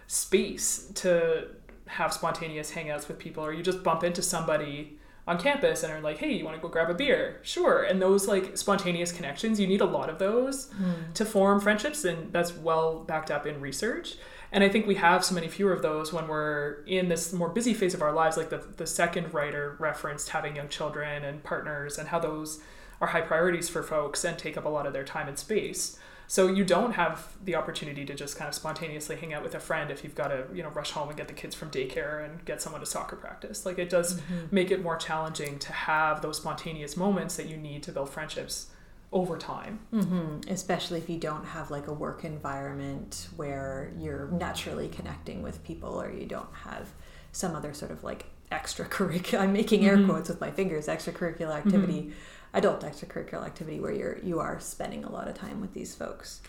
space 0.07 0.89
to 0.95 1.47
have 1.87 2.13
spontaneous 2.13 2.71
hangouts 2.71 3.07
with 3.07 3.19
people 3.19 3.43
or 3.43 3.53
you 3.53 3.61
just 3.61 3.83
bump 3.83 4.03
into 4.03 4.21
somebody 4.21 4.97
on 5.27 5.39
campus 5.39 5.83
and 5.83 5.91
are 5.91 6.01
like 6.01 6.17
hey 6.17 6.31
you 6.31 6.45
want 6.45 6.55
to 6.55 6.61
go 6.61 6.67
grab 6.67 6.89
a 6.89 6.93
beer? 6.93 7.39
Sure. 7.43 7.83
And 7.83 8.01
those 8.01 8.27
like 8.27 8.57
spontaneous 8.57 9.11
connections 9.11 9.59
you 9.59 9.67
need 9.67 9.81
a 9.81 9.85
lot 9.85 10.09
of 10.09 10.19
those 10.19 10.67
mm. 10.67 11.13
to 11.13 11.25
form 11.25 11.59
friendships 11.59 12.05
and 12.05 12.31
that's 12.31 12.55
well 12.55 12.99
backed 12.99 13.31
up 13.31 13.45
in 13.45 13.59
research. 13.59 14.15
And 14.51 14.63
i 14.63 14.69
think 14.69 14.87
we 14.87 14.95
have 14.95 15.25
so 15.25 15.35
many 15.35 15.47
fewer 15.47 15.73
of 15.73 15.81
those 15.81 16.13
when 16.13 16.27
we're 16.27 16.83
in 16.85 17.09
this 17.09 17.33
more 17.33 17.49
busy 17.49 17.73
phase 17.73 17.93
of 17.93 18.01
our 18.01 18.13
lives 18.13 18.37
like 18.37 18.49
the, 18.49 18.63
the 18.77 18.87
second 18.87 19.33
writer 19.33 19.75
referenced 19.79 20.29
having 20.29 20.55
young 20.55 20.69
children 20.69 21.23
and 21.25 21.43
partners 21.43 21.97
and 21.97 22.09
how 22.09 22.19
those 22.19 22.61
are 23.01 23.07
high 23.07 23.21
priorities 23.21 23.67
for 23.67 23.83
folks 23.83 24.23
and 24.23 24.37
take 24.37 24.57
up 24.57 24.65
a 24.65 24.69
lot 24.69 24.85
of 24.85 24.93
their 24.93 25.03
time 25.03 25.27
and 25.27 25.37
space 25.37 25.99
so 26.27 26.47
you 26.47 26.63
don't 26.63 26.93
have 26.93 27.27
the 27.43 27.55
opportunity 27.55 28.05
to 28.05 28.13
just 28.13 28.37
kind 28.37 28.47
of 28.47 28.55
spontaneously 28.55 29.15
hang 29.15 29.33
out 29.33 29.43
with 29.43 29.55
a 29.55 29.59
friend 29.59 29.91
if 29.91 30.03
you've 30.03 30.15
got 30.15 30.29
to, 30.29 30.45
you 30.53 30.63
know, 30.63 30.69
rush 30.69 30.91
home 30.91 31.09
and 31.09 31.17
get 31.17 31.27
the 31.27 31.33
kids 31.33 31.55
from 31.55 31.69
daycare 31.69 32.25
and 32.25 32.43
get 32.45 32.61
someone 32.61 32.81
to 32.81 32.85
soccer 32.85 33.15
practice. 33.15 33.65
Like 33.65 33.77
it 33.77 33.89
does 33.89 34.19
mm-hmm. 34.19 34.45
make 34.51 34.71
it 34.71 34.81
more 34.81 34.97
challenging 34.97 35.59
to 35.59 35.71
have 35.71 36.21
those 36.21 36.37
spontaneous 36.37 36.97
moments 36.97 37.35
that 37.35 37.47
you 37.47 37.57
need 37.57 37.83
to 37.83 37.91
build 37.91 38.09
friendships 38.09 38.67
over 39.11 39.37
time. 39.37 39.79
Mm-hmm. 39.93 40.49
Especially 40.51 40.99
if 40.99 41.09
you 41.09 41.17
don't 41.17 41.45
have 41.45 41.69
like 41.71 41.87
a 41.87 41.93
work 41.93 42.23
environment 42.23 43.27
where 43.35 43.93
you're 43.97 44.27
naturally 44.31 44.89
connecting 44.89 45.41
with 45.41 45.63
people 45.63 46.01
or 46.01 46.11
you 46.11 46.25
don't 46.25 46.53
have 46.53 46.89
some 47.31 47.55
other 47.55 47.73
sort 47.73 47.91
of 47.91 48.03
like 48.03 48.25
extracurricular, 48.51 49.39
I'm 49.41 49.53
making 49.53 49.85
air 49.85 49.97
mm-hmm. 49.97 50.09
quotes 50.09 50.29
with 50.29 50.41
my 50.41 50.51
fingers, 50.51 50.87
extracurricular 50.87 51.55
activity 51.55 52.01
mm-hmm 52.01 52.13
adult 52.55 52.81
extracurricular 52.81 53.45
activity 53.45 53.79
where 53.79 53.91
you're 53.91 54.17
you 54.23 54.39
are 54.39 54.59
spending 54.59 55.03
a 55.03 55.11
lot 55.11 55.27
of 55.27 55.35
time 55.35 55.59
with 55.61 55.73
these 55.73 55.93
folks 55.93 56.41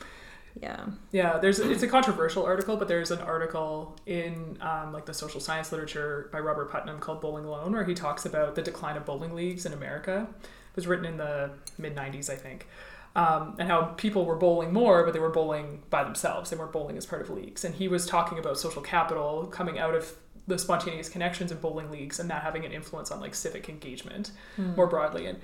yeah 0.63 0.87
yeah 1.11 1.37
there's 1.37 1.59
it's 1.59 1.83
a 1.83 1.89
controversial 1.89 2.45
article 2.45 2.77
but 2.77 2.89
there's 2.89 3.11
an 3.11 3.19
article 3.19 3.97
in 4.07 4.57
um, 4.61 4.93
like 4.93 5.05
the 5.05 5.13
social 5.13 5.41
science 5.41 5.73
literature 5.73 6.31
by 6.33 6.39
robert 6.39 6.71
putnam 6.71 6.99
called 6.99 7.21
bowling 7.21 7.45
alone 7.45 7.73
where 7.73 7.85
he 7.85 7.93
talks 7.93 8.25
about 8.25 8.55
the 8.55 8.63
decline 8.63 8.97
of 8.97 9.05
bowling 9.05 9.35
leagues 9.35 9.67
in 9.67 9.73
america 9.73 10.29
it 10.41 10.77
was 10.77 10.87
written 10.87 11.05
in 11.05 11.17
the 11.17 11.51
mid 11.77 11.95
90s 11.95 12.31
i 12.31 12.37
think 12.37 12.67
um, 13.17 13.57
and 13.59 13.67
how 13.67 13.95
people 13.97 14.27
were 14.27 14.37
bowling 14.37 14.75
more, 14.75 15.03
but 15.03 15.15
they 15.15 15.19
were 15.19 15.31
bowling 15.31 15.83
by 15.89 16.05
themselves. 16.05 16.51
They 16.51 16.57
weren't 16.59 16.71
bowling 16.71 16.99
as 16.99 17.07
part 17.07 17.23
of 17.23 17.31
leagues. 17.31 17.65
And 17.65 17.75
he 17.75 17.89
was 17.89 18.05
talking 18.05 18.39
about 18.39 18.59
social 18.59 18.83
capital 18.83 19.47
coming 19.47 19.79
out 19.79 19.95
of 19.95 20.17
the 20.47 20.59
spontaneous 20.59 21.09
connections 21.09 21.51
in 21.51 21.59
bowling 21.59 21.91
leagues 21.91 22.21
and 22.21 22.31
that 22.31 22.43
having 22.43 22.65
an 22.65 22.73
influence 22.73 23.11
on 23.11 23.21
like 23.21 23.35
civic 23.35 23.69
engagement 23.69 24.31
mm. 24.57 24.77
more 24.77 24.87
broadly. 24.87 25.27
And 25.27 25.41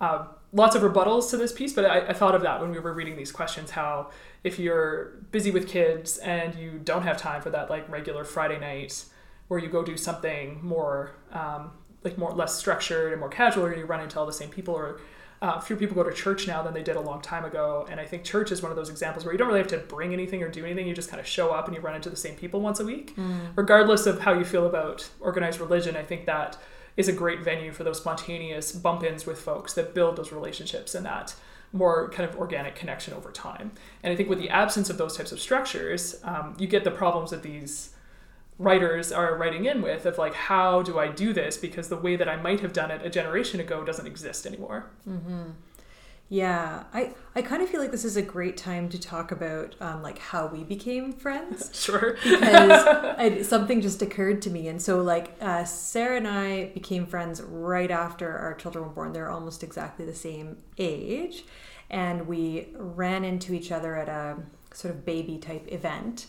uh, 0.00 0.26
lots 0.52 0.74
of 0.74 0.82
rebuttals 0.82 1.30
to 1.30 1.36
this 1.36 1.52
piece, 1.52 1.72
but 1.72 1.84
I, 1.84 2.08
I, 2.08 2.12
thought 2.14 2.34
of 2.34 2.42
that 2.42 2.60
when 2.60 2.70
we 2.70 2.78
were 2.78 2.92
reading 2.92 3.16
these 3.16 3.30
questions. 3.30 3.70
How 3.70 4.10
if 4.42 4.58
you're 4.58 5.18
busy 5.30 5.50
with 5.50 5.68
kids 5.68 6.16
and 6.18 6.54
you 6.54 6.80
don't 6.82 7.02
have 7.02 7.18
time 7.18 7.42
for 7.42 7.50
that 7.50 7.68
like 7.68 7.88
regular 7.90 8.24
Friday 8.24 8.58
night 8.58 9.04
where 9.48 9.60
you 9.60 9.68
go 9.68 9.84
do 9.84 9.96
something 9.96 10.58
more 10.62 11.12
um, 11.32 11.72
like 12.02 12.16
more 12.16 12.32
less 12.32 12.54
structured 12.54 13.12
and 13.12 13.20
more 13.20 13.28
casual, 13.28 13.66
or 13.66 13.76
you 13.76 13.84
run 13.84 14.00
into 14.00 14.18
all 14.18 14.26
the 14.26 14.32
same 14.32 14.48
people, 14.48 14.74
or 14.74 15.00
uh, 15.42 15.58
fewer 15.58 15.78
people 15.78 15.94
go 15.94 16.02
to 16.02 16.14
church 16.14 16.46
now 16.46 16.62
than 16.62 16.74
they 16.74 16.82
did 16.82 16.96
a 16.96 17.00
long 17.00 17.22
time 17.22 17.44
ago. 17.44 17.86
And 17.90 17.98
I 17.98 18.04
think 18.04 18.24
church 18.24 18.52
is 18.52 18.62
one 18.62 18.70
of 18.70 18.76
those 18.76 18.90
examples 18.90 19.24
where 19.24 19.32
you 19.32 19.38
don't 19.38 19.48
really 19.48 19.60
have 19.60 19.68
to 19.68 19.78
bring 19.78 20.12
anything 20.12 20.42
or 20.42 20.48
do 20.48 20.64
anything. 20.64 20.86
You 20.86 20.94
just 20.94 21.10
kind 21.10 21.20
of 21.20 21.26
show 21.26 21.50
up 21.50 21.66
and 21.66 21.74
you 21.74 21.80
run 21.80 21.94
into 21.94 22.10
the 22.10 22.16
same 22.16 22.34
people 22.34 22.60
once 22.60 22.78
a 22.78 22.84
week. 22.84 23.16
Mm. 23.16 23.56
Regardless 23.56 24.04
of 24.06 24.20
how 24.20 24.34
you 24.34 24.44
feel 24.44 24.66
about 24.66 25.08
organized 25.18 25.58
religion, 25.58 25.96
I 25.96 26.02
think 26.02 26.26
that 26.26 26.58
is 26.96 27.08
a 27.08 27.12
great 27.12 27.40
venue 27.40 27.72
for 27.72 27.84
those 27.84 27.98
spontaneous 27.98 28.72
bump 28.72 29.02
ins 29.02 29.24
with 29.24 29.40
folks 29.40 29.72
that 29.74 29.94
build 29.94 30.16
those 30.16 30.30
relationships 30.30 30.94
and 30.94 31.06
that 31.06 31.34
more 31.72 32.10
kind 32.10 32.28
of 32.28 32.36
organic 32.36 32.74
connection 32.74 33.14
over 33.14 33.30
time. 33.30 33.72
And 34.02 34.12
I 34.12 34.16
think 34.16 34.28
with 34.28 34.40
the 34.40 34.50
absence 34.50 34.90
of 34.90 34.98
those 34.98 35.16
types 35.16 35.32
of 35.32 35.40
structures, 35.40 36.20
um, 36.24 36.54
you 36.58 36.66
get 36.66 36.84
the 36.84 36.90
problems 36.90 37.30
that 37.30 37.42
these 37.42 37.90
writers 38.60 39.10
are 39.10 39.36
writing 39.36 39.64
in 39.64 39.80
with 39.82 40.04
of 40.06 40.18
like 40.18 40.34
how 40.34 40.82
do 40.82 40.98
i 40.98 41.08
do 41.08 41.32
this? 41.32 41.56
Because 41.56 41.88
the 41.88 41.96
way 41.96 42.16
that 42.16 42.28
i 42.28 42.36
might 42.36 42.60
have 42.60 42.72
done 42.72 42.90
it 42.90 43.04
a 43.04 43.10
generation 43.10 43.58
ago 43.60 43.84
doesn't 43.84 44.06
exist 44.06 44.46
anymore. 44.46 44.90
Yeah, 46.32 46.84
I 46.94 47.12
I 47.34 47.42
kind 47.42 47.60
of 47.60 47.68
feel 47.68 47.80
like 47.80 47.90
this 47.90 48.04
is 48.04 48.16
a 48.16 48.22
great 48.22 48.56
time 48.56 48.88
to 48.90 49.00
talk 49.00 49.32
about 49.32 49.74
um, 49.80 50.00
like 50.00 50.20
how 50.20 50.46
we 50.46 50.62
became 50.62 51.12
friends. 51.12 51.70
Sure. 51.80 52.16
Because 52.22 52.86
I, 53.18 53.42
something 53.42 53.80
just 53.80 54.00
occurred 54.00 54.40
to 54.42 54.50
me, 54.50 54.68
and 54.68 54.80
so 54.80 55.02
like 55.02 55.36
uh, 55.40 55.64
Sarah 55.64 56.18
and 56.18 56.28
I 56.28 56.66
became 56.66 57.04
friends 57.04 57.42
right 57.42 57.90
after 57.90 58.38
our 58.38 58.54
children 58.54 58.84
were 58.84 58.90
born. 58.92 59.12
They're 59.12 59.28
almost 59.28 59.64
exactly 59.64 60.04
the 60.06 60.14
same 60.14 60.58
age, 60.78 61.44
and 61.90 62.28
we 62.28 62.68
ran 62.76 63.24
into 63.24 63.52
each 63.52 63.72
other 63.72 63.96
at 63.96 64.08
a 64.08 64.36
sort 64.72 64.94
of 64.94 65.04
baby 65.04 65.36
type 65.36 65.66
event, 65.72 66.26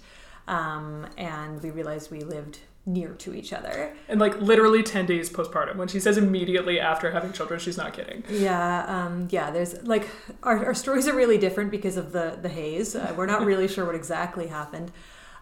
um, 0.48 1.08
and 1.18 1.62
we 1.64 1.70
realized 1.72 2.12
we 2.12 2.22
lived 2.22 2.60
near 2.86 3.10
to 3.10 3.34
each 3.36 3.54
other. 3.54 3.94
and 4.08 4.20
like 4.20 4.42
literally 4.42 4.82
10 4.82 5.06
days 5.06 5.30
postpartum 5.30 5.76
when 5.76 5.88
she 5.88 6.00
says 6.00 6.18
immediately 6.18 6.80
after 6.80 7.12
having 7.12 7.32
children 7.32 7.60
she's 7.60 7.78
not 7.78 7.94
kidding 7.94 8.24
Yeah, 8.28 8.86
um, 8.88 9.28
yeah. 9.30 9.52
There's 9.52 9.84
like 9.84 10.10
our, 10.42 10.66
our 10.66 10.74
stories 10.74 11.08
are 11.08 11.16
really 11.16 11.38
different 11.38 11.70
because 11.70 11.96
of 11.96 12.12
the 12.12 12.40
the 12.42 12.50
haze. 12.50 12.96
Uh, 12.96 13.14
we're 13.16 13.28
not 13.28 13.46
really 13.46 13.68
sure 13.74 13.86
what 13.86 13.94
exactly 13.94 14.48
happened, 14.48 14.92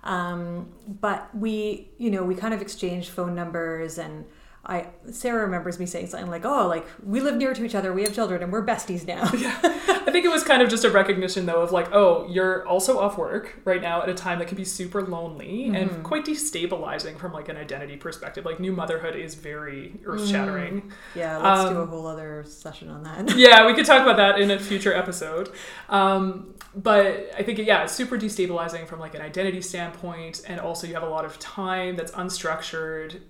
um, 0.04 0.68
but 1.02 1.34
we, 1.34 1.90
you 1.98 2.12
know, 2.12 2.24
we 2.24 2.36
kind 2.36 2.54
of 2.54 2.62
exchanged 2.62 3.10
phone 3.10 3.36
numbers, 3.36 3.98
and 3.98 4.26
I 4.66 4.88
Sarah 5.12 5.44
remembers 5.44 5.80
me 5.80 5.86
saying 5.86 6.08
something 6.08 6.30
like, 6.30 6.46
"Oh, 6.46 6.68
like 6.68 6.86
we 7.04 7.22
live 7.22 7.36
near 7.36 7.54
to 7.54 7.64
each 7.64 7.76
other, 7.76 7.94
we 7.94 8.04
have 8.04 8.14
children, 8.14 8.44
and 8.44 8.52
we're 8.52 8.66
besties 8.66 9.08
now." 9.08 9.30
yeah. 9.38 9.60
i 10.08 10.12
think 10.12 10.26
it 10.26 10.30
was 10.30 10.44
kind 10.44 10.62
of 10.62 10.70
just 10.70 10.84
a 10.84 10.90
recognition 10.90 11.46
though 11.46 11.62
of 11.62 11.72
like 11.72 11.92
oh 11.94 12.28
you're 12.30 12.68
also 12.68 13.00
off 13.00 13.18
work 13.18 13.60
right 13.64 13.82
now 13.82 14.02
at 14.02 14.10
a 14.10 14.14
time 14.14 14.40
that 14.40 14.48
can 14.48 14.58
be 14.58 14.66
super 14.66 15.04
lonely 15.04 15.68
and 15.68 16.04
quite 16.04 16.26
destabilizing 16.26 17.16
from 17.18 17.32
like 17.32 17.48
an 17.48 17.58
identity 17.58 17.96
perspective 17.96 18.44
like 18.44 18.60
new 18.60 18.72
motherhood 18.72 19.16
is 19.16 19.36
very 19.36 20.00
earth-shattering 20.06 20.92
yeah, 21.16 21.38
let's 21.38 21.70
do 21.70 21.78
a 21.78 21.82
Um, 21.84 21.90
whole 21.90 22.08
other 22.08 22.44
session 22.48 22.90
on 22.90 23.04
that. 23.04 23.38
yeah, 23.38 23.66
we 23.68 23.74
could 23.74 23.86
talk 23.86 24.02
about 24.02 24.18
that 24.18 24.40
in 24.40 24.52
a 24.52 24.60
future 24.60 24.94
episode. 24.94 25.50
Um, 25.90 26.56
but 26.76 27.30
I 27.38 27.44
think 27.44 27.60
yeah, 27.60 27.84
it's 27.84 27.94
super 27.94 28.18
destabilizing 28.18 28.88
from 28.88 29.00
like 29.00 29.16
an 29.16 29.22
identity 29.22 29.62
standpoint, 29.62 30.42
and 30.48 30.60
also 30.60 30.88
you 30.88 30.94
have 30.94 31.04
a 31.04 31.10
lot 31.10 31.26
of 31.26 31.38
time 31.40 31.96
that's 31.96 32.12
unstructured 32.12 33.22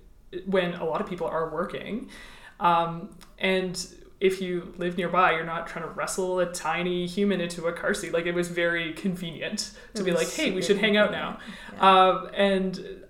when 0.45 0.73
a 0.75 0.85
lot 0.85 1.01
of 1.01 1.07
people 1.07 1.27
are 1.27 1.49
working, 1.49 2.09
um, 2.59 3.09
and 3.37 3.87
if 4.19 4.41
you 4.41 4.73
live 4.77 4.97
nearby, 4.97 5.31
you're 5.31 5.45
not 5.45 5.65
trying 5.67 5.85
to 5.85 5.91
wrestle 5.91 6.39
a 6.39 6.51
tiny 6.51 7.07
human 7.07 7.39
into 7.39 7.67
a 7.67 7.73
car 7.73 7.93
seat. 7.93 8.13
Like 8.13 8.25
it 8.25 8.33
was 8.33 8.49
very 8.49 8.93
convenient 8.93 9.71
to 9.93 10.01
It 10.01 10.05
be 10.05 10.11
like, 10.11 10.29
hey, 10.29 10.51
we 10.51 10.61
should 10.61 10.77
hang 10.77 10.97
out 10.97 11.11
now. 11.11 11.39
yeah. 11.73 12.07
Um, 12.09 12.29
and 12.33 13.05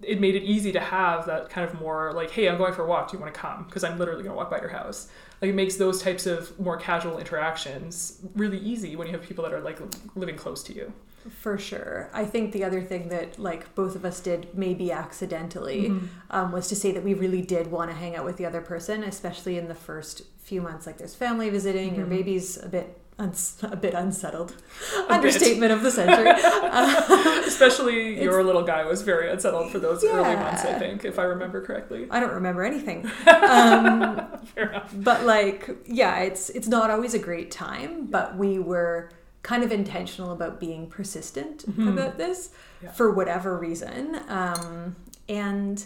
it 0.00 0.20
made 0.20 0.34
it 0.34 0.42
easy 0.42 0.72
to 0.72 0.80
have 0.80 1.26
that 1.26 1.50
kind 1.50 1.68
of 1.68 1.78
more 1.78 2.12
like, 2.12 2.30
hey, 2.30 2.48
I'm 2.48 2.56
going 2.56 2.72
for 2.72 2.82
a 2.82 2.86
walk. 2.86 3.10
Do 3.10 3.16
you 3.16 3.22
want 3.22 3.34
to 3.34 3.38
come? 3.40 3.64
Because 3.64 3.84
I'm 3.84 3.98
literally 3.98 4.22
going 4.22 4.32
to 4.32 4.36
walk 4.36 4.50
by 4.50 4.58
your 4.58 4.70
house. 4.70 5.08
Like 5.42 5.50
it 5.50 5.54
makes 5.54 5.76
those 5.76 6.02
types 6.02 6.26
of 6.26 6.58
more 6.58 6.76
casual 6.78 7.18
interactions 7.18 8.20
really 8.34 8.58
easy 8.58 8.96
when 8.96 9.06
you 9.06 9.12
have 9.12 9.22
people 9.22 9.44
that 9.44 9.52
are 9.52 9.60
like 9.60 9.78
living 10.14 10.36
close 10.36 10.62
to 10.64 10.74
you. 10.74 10.92
For 11.40 11.56
sure. 11.58 12.10
I 12.12 12.24
think 12.24 12.52
the 12.52 12.64
other 12.64 12.82
thing 12.82 13.08
that 13.08 13.38
like 13.38 13.74
both 13.74 13.96
of 13.96 14.04
us 14.04 14.20
did 14.20 14.48
maybe 14.56 14.92
accidentally 14.92 15.92
um, 16.30 16.52
was 16.52 16.68
to 16.68 16.76
say 16.76 16.92
that 16.92 17.02
we 17.02 17.14
really 17.14 17.40
did 17.42 17.70
want 17.70 17.90
to 17.90 17.96
hang 17.96 18.14
out 18.16 18.24
with 18.24 18.36
the 18.36 18.46
other 18.46 18.60
person, 18.60 19.02
especially 19.04 19.56
in 19.58 19.68
the 19.68 19.74
first 19.74 20.22
few 20.42 20.60
months. 20.60 20.86
Like 20.86 20.98
there's 20.98 21.14
family 21.14 21.48
visiting, 21.50 21.94
your 21.94 22.06
Mhm. 22.06 22.10
baby's 22.10 22.56
a 22.62 22.68
bit 22.68 22.98
uns- 23.18 23.56
a 23.62 23.76
bit 23.76 23.94
unsettled. 23.94 24.54
bit. 24.96 25.10
Understatement 25.10 25.72
of 25.72 25.82
the 25.82 25.90
century. 25.90 26.30
Especially 27.46 28.12
It's- 28.14 28.24
your 28.24 28.42
little 28.44 28.62
guy 28.64 28.84
was 28.84 29.02
very 29.02 29.30
unsettled 29.30 29.70
for 29.70 29.78
those 29.78 30.04
early 30.04 30.36
months, 30.36 30.64
I 30.64 30.78
think, 30.78 31.04
if 31.04 31.18
I 31.18 31.22
remember 31.24 31.64
correctly. 31.64 32.06
I 32.10 32.20
don't 32.20 32.32
remember 32.34 32.64
anything. 32.64 33.06
Um, 33.26 34.26
Fair 34.54 34.70
enough. 34.70 34.92
but 34.94 35.24
like 35.24 35.70
yeah 35.86 36.18
it's 36.20 36.50
it's 36.50 36.68
not 36.68 36.90
always 36.90 37.14
a 37.14 37.18
great 37.18 37.50
time 37.50 38.06
but 38.06 38.36
we 38.36 38.58
were 38.58 39.10
kind 39.44 39.62
of 39.62 39.70
intentional 39.70 40.32
about 40.32 40.58
being 40.58 40.88
persistent 40.88 41.64
Mhm. 41.78 41.92
about 41.92 42.16
this 42.18 42.50
Yeah. 42.82 42.90
for 42.92 43.12
whatever 43.12 43.56
reason 43.56 44.18
um, 44.28 44.96
and 45.28 45.84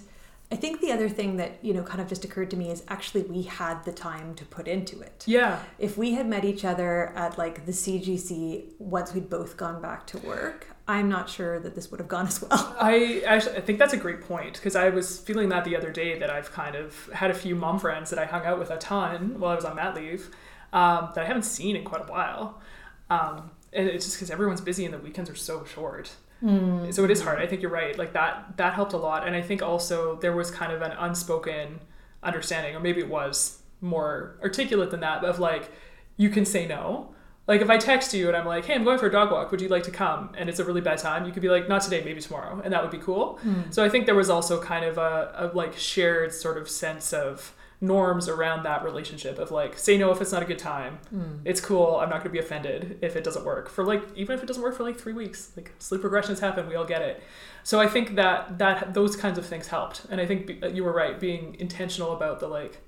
i 0.50 0.56
think 0.56 0.80
the 0.80 0.90
other 0.92 1.08
thing 1.18 1.36
that 1.36 1.52
you 1.66 1.74
know 1.74 1.82
kind 1.82 2.00
of 2.00 2.08
just 2.08 2.24
occurred 2.24 2.50
to 2.52 2.56
me 2.56 2.70
is 2.70 2.82
actually 2.88 3.22
we 3.22 3.42
had 3.42 3.84
the 3.84 3.92
time 3.92 4.34
to 4.36 4.44
put 4.56 4.66
into 4.66 5.00
it 5.00 5.24
Yeah. 5.26 5.58
if 5.78 5.98
we 5.98 6.08
had 6.18 6.26
met 6.34 6.44
each 6.52 6.64
other 6.64 7.12
at 7.14 7.36
like 7.36 7.66
the 7.66 7.72
cgc 7.72 8.64
once 8.78 9.12
we'd 9.14 9.28
both 9.28 9.56
gone 9.56 9.82
back 9.82 10.06
to 10.12 10.18
work 10.18 10.68
i'm 10.86 11.08
not 11.08 11.28
sure 11.28 11.58
that 11.60 11.74
this 11.74 11.90
would 11.90 12.00
have 12.00 12.08
gone 12.16 12.26
as 12.32 12.40
well 12.40 12.76
I 12.80 13.22
actually 13.26 13.56
I 13.58 13.60
think 13.60 13.78
that's 13.80 13.92
a 14.00 14.02
great 14.06 14.22
point 14.32 14.54
because 14.54 14.74
I 14.76 14.88
was 14.98 15.18
feeling 15.18 15.48
that 15.50 15.64
the 15.64 15.76
other 15.76 15.90
day 16.00 16.10
that 16.20 16.30
I've 16.30 16.50
kind 16.52 16.74
of 16.76 16.88
had 17.12 17.30
a 17.30 17.34
few 17.44 17.54
mom 17.64 17.78
friends 17.78 18.08
that 18.10 18.18
I 18.18 18.24
hung 18.34 18.44
out 18.46 18.58
with 18.62 18.70
a 18.70 18.78
ton 18.78 19.38
while 19.40 19.52
I 19.52 19.56
was 19.56 19.64
on 19.66 19.74
mat 19.76 19.94
leave 20.00 20.22
um, 20.72 21.10
that 21.14 21.22
I 21.24 21.26
haven't 21.26 21.44
seen 21.58 21.74
in 21.76 21.84
quite 21.84 22.02
a 22.08 22.10
while. 22.16 22.60
Um, 23.10 23.50
and 23.72 23.88
it's 23.88 24.04
just 24.04 24.16
because 24.16 24.30
everyone's 24.30 24.60
busy 24.60 24.84
and 24.84 24.94
the 24.94 24.98
weekends 24.98 25.28
are 25.30 25.34
so 25.34 25.64
short. 25.64 26.10
So 26.92 27.04
it 27.04 27.10
is 27.10 27.20
hard. 27.22 27.40
I 27.40 27.46
think 27.46 27.62
you're 27.62 27.70
right. 27.70 27.98
Like 27.98 28.12
that 28.12 28.56
that 28.58 28.74
helped 28.74 28.92
a 28.92 28.96
lot. 28.96 29.26
And 29.26 29.34
I 29.34 29.42
think 29.42 29.60
also 29.62 30.16
there 30.16 30.32
was 30.36 30.50
kind 30.50 30.72
of 30.72 30.82
an 30.82 30.92
unspoken 30.92 31.80
understanding, 32.22 32.76
or 32.76 32.80
maybe 32.80 33.00
it 33.00 33.08
was 33.08 33.60
more 33.80 34.38
articulate 34.42 34.90
than 34.90 35.00
that, 35.00 35.24
of 35.24 35.38
like 35.40 35.70
you 36.16 36.30
can 36.30 36.44
say 36.44 36.66
no. 36.66 37.12
Like 37.48 37.60
if 37.62 37.70
I 37.70 37.78
text 37.78 38.12
you 38.14 38.28
and 38.28 38.36
I'm 38.36 38.46
like, 38.46 38.66
"Hey, 38.66 38.74
I'm 38.74 38.84
going 38.84 38.98
for 38.98 39.06
a 39.06 39.10
dog 39.10 39.32
walk. 39.32 39.50
Would 39.50 39.60
you 39.60 39.68
like 39.68 39.82
to 39.84 39.90
come?" 39.90 40.30
and 40.38 40.48
it's 40.48 40.58
a 40.60 40.64
really 40.64 40.80
bad 40.82 40.98
time, 40.98 41.24
you 41.26 41.32
could 41.32 41.42
be 41.42 41.48
like, 41.48 41.68
"Not 41.68 41.82
today, 41.82 42.02
maybe 42.04 42.20
tomorrow," 42.20 42.60
and 42.62 42.72
that 42.72 42.82
would 42.82 42.92
be 42.92 42.98
cool. 42.98 43.38
So 43.70 43.82
I 43.84 43.88
think 43.88 44.06
there 44.06 44.14
was 44.14 44.30
also 44.30 44.60
kind 44.62 44.84
of 44.84 44.98
a, 44.98 45.32
a 45.34 45.56
like 45.56 45.74
shared 45.76 46.32
sort 46.32 46.56
of 46.58 46.68
sense 46.68 47.12
of 47.12 47.54
norms 47.80 48.28
around 48.28 48.64
that 48.64 48.82
relationship 48.82 49.38
of 49.38 49.50
like 49.50 49.78
say 49.78 49.96
no 49.96 50.10
if 50.10 50.20
it's 50.20 50.32
not 50.32 50.42
a 50.42 50.44
good 50.44 50.58
time. 50.58 50.98
Hmm. 51.10 51.40
It's 51.44 51.60
cool. 51.60 51.96
I'm 51.96 52.08
not 52.08 52.24
going 52.24 52.30
to 52.30 52.30
be 52.30 52.38
offended 52.38 52.98
if 53.02 53.14
it 53.14 53.22
doesn't 53.22 53.44
work 53.44 53.68
for 53.68 53.84
like 53.84 54.02
even 54.16 54.36
if 54.36 54.42
it 54.42 54.46
doesn't 54.46 54.62
work 54.62 54.76
for 54.76 54.82
like 54.82 54.98
three 54.98 55.12
weeks. 55.12 55.52
Like 55.56 55.72
sleep 55.78 56.02
regressions 56.02 56.40
happen. 56.40 56.68
We 56.68 56.74
all 56.74 56.84
get 56.84 57.02
it. 57.02 57.22
So 57.62 57.80
i 57.80 57.86
think 57.86 58.14
that 58.16 58.58
that 58.58 58.94
those 58.94 59.14
kinds 59.14 59.38
of 59.38 59.46
things 59.46 59.68
helped. 59.68 60.06
And 60.10 60.20
i 60.20 60.26
think 60.26 60.46
be, 60.46 60.60
you 60.72 60.84
were 60.84 60.92
right 60.92 61.20
being 61.20 61.56
intentional 61.58 62.12
about 62.12 62.40
the 62.40 62.48
like 62.48 62.78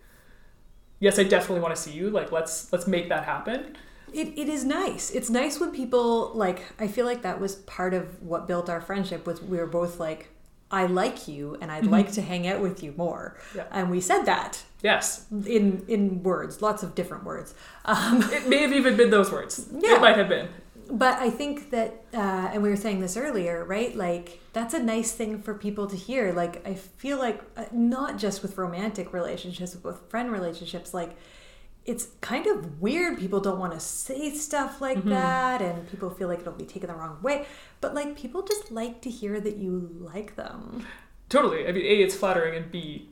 yes 0.98 1.18
i 1.18 1.22
definitely 1.22 1.60
want 1.60 1.74
to 1.74 1.80
see 1.80 1.92
you. 1.92 2.10
Like 2.10 2.32
let's 2.32 2.72
let's 2.72 2.86
make 2.86 3.08
that 3.10 3.24
happen. 3.24 3.76
It, 4.12 4.36
it 4.36 4.48
is 4.48 4.64
nice. 4.64 5.10
It's 5.10 5.30
nice 5.30 5.60
when 5.60 5.70
people 5.70 6.32
like. 6.34 6.62
I 6.78 6.88
feel 6.88 7.06
like 7.06 7.22
that 7.22 7.40
was 7.40 7.56
part 7.56 7.94
of 7.94 8.20
what 8.22 8.46
built 8.46 8.68
our 8.68 8.80
friendship. 8.80 9.26
Was 9.26 9.40
we 9.40 9.58
were 9.58 9.66
both 9.66 10.00
like, 10.00 10.30
I 10.70 10.86
like 10.86 11.26
you, 11.26 11.56
and 11.60 11.70
I'd 11.72 11.86
like 11.86 12.12
to 12.12 12.22
hang 12.22 12.46
out 12.46 12.60
with 12.60 12.82
you 12.82 12.94
more. 12.96 13.36
Yeah. 13.54 13.66
And 13.70 13.90
we 13.90 14.00
said 14.00 14.22
that 14.24 14.62
yes 14.82 15.26
in 15.46 15.84
in 15.88 16.22
words, 16.22 16.62
lots 16.62 16.82
of 16.82 16.94
different 16.94 17.24
words. 17.24 17.54
Um, 17.84 18.22
it 18.32 18.48
may 18.48 18.58
have 18.58 18.72
even 18.72 18.96
been 18.96 19.10
those 19.10 19.30
words 19.32 19.68
Yeah. 19.72 19.96
it 19.96 20.00
might 20.00 20.16
have 20.16 20.28
been 20.28 20.48
but 20.90 21.18
I 21.18 21.30
think 21.30 21.70
that, 21.70 22.02
uh, 22.12 22.50
and 22.52 22.62
we 22.62 22.68
were 22.68 22.76
saying 22.76 23.00
this 23.00 23.16
earlier, 23.16 23.64
right? 23.64 23.94
Like 23.94 24.40
that's 24.52 24.74
a 24.74 24.82
nice 24.82 25.12
thing 25.12 25.40
for 25.40 25.54
people 25.54 25.86
to 25.86 25.96
hear. 25.96 26.32
Like 26.32 26.66
I 26.66 26.74
feel 26.74 27.18
like 27.18 27.42
uh, 27.56 27.66
not 27.72 28.18
just 28.18 28.42
with 28.42 28.58
romantic 28.58 29.12
relationships, 29.12 29.74
but 29.74 29.92
with 29.92 30.10
friend 30.10 30.32
relationships, 30.32 30.92
like 30.92 31.16
it's 31.90 32.06
kind 32.20 32.46
of 32.46 32.80
weird. 32.80 33.18
People 33.18 33.40
don't 33.40 33.58
want 33.58 33.72
to 33.72 33.80
say 33.80 34.32
stuff 34.32 34.80
like 34.80 34.98
mm-hmm. 34.98 35.10
that, 35.10 35.60
and 35.60 35.90
people 35.90 36.08
feel 36.08 36.28
like 36.28 36.38
it'll 36.38 36.52
be 36.52 36.64
taken 36.64 36.88
the 36.88 36.94
wrong 36.94 37.18
way. 37.20 37.46
But 37.80 37.94
like 37.94 38.16
people 38.16 38.42
just 38.42 38.70
like 38.70 39.00
to 39.02 39.10
hear 39.10 39.40
that 39.40 39.56
you 39.56 39.90
like 39.98 40.36
them. 40.36 40.86
Totally. 41.28 41.66
I 41.66 41.72
mean, 41.72 41.84
A, 41.84 42.02
it's 42.02 42.14
flattering, 42.14 42.54
and 42.54 42.70
B, 42.70 43.08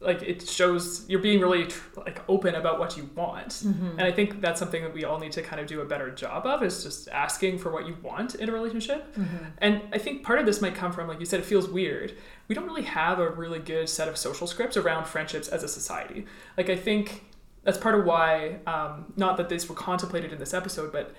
like 0.00 0.22
it 0.22 0.48
shows 0.48 1.04
you're 1.10 1.20
being 1.20 1.40
really 1.40 1.68
like 1.94 2.22
open 2.26 2.54
about 2.54 2.78
what 2.78 2.96
you 2.96 3.10
want. 3.14 3.48
Mm-hmm. 3.48 3.98
And 3.98 4.02
I 4.02 4.12
think 4.12 4.40
that's 4.40 4.58
something 4.58 4.82
that 4.82 4.94
we 4.94 5.04
all 5.04 5.18
need 5.18 5.32
to 5.32 5.42
kind 5.42 5.60
of 5.60 5.66
do 5.66 5.82
a 5.82 5.84
better 5.84 6.10
job 6.10 6.46
of 6.46 6.62
is 6.62 6.82
just 6.82 7.08
asking 7.08 7.58
for 7.58 7.70
what 7.70 7.86
you 7.86 7.98
want 8.02 8.34
in 8.36 8.48
a 8.48 8.52
relationship. 8.52 9.14
Mm-hmm. 9.14 9.44
And 9.58 9.82
I 9.92 9.98
think 9.98 10.22
part 10.22 10.38
of 10.38 10.46
this 10.46 10.62
might 10.62 10.74
come 10.74 10.90
from, 10.90 11.06
like 11.06 11.20
you 11.20 11.26
said, 11.26 11.40
it 11.40 11.46
feels 11.46 11.68
weird. 11.68 12.16
We 12.48 12.54
don't 12.54 12.64
really 12.64 12.82
have 12.84 13.18
a 13.18 13.28
really 13.28 13.58
good 13.58 13.90
set 13.90 14.08
of 14.08 14.16
social 14.16 14.46
scripts 14.46 14.78
around 14.78 15.06
friendships 15.06 15.48
as 15.48 15.62
a 15.62 15.68
society. 15.68 16.24
Like 16.56 16.70
I 16.70 16.76
think 16.76 17.24
that's 17.64 17.78
part 17.78 17.94
of 17.98 18.04
why, 18.04 18.58
um, 18.66 19.12
not 19.16 19.36
that 19.36 19.48
these 19.48 19.68
were 19.68 19.74
contemplated 19.74 20.32
in 20.32 20.38
this 20.38 20.52
episode, 20.54 20.92
but 20.92 21.14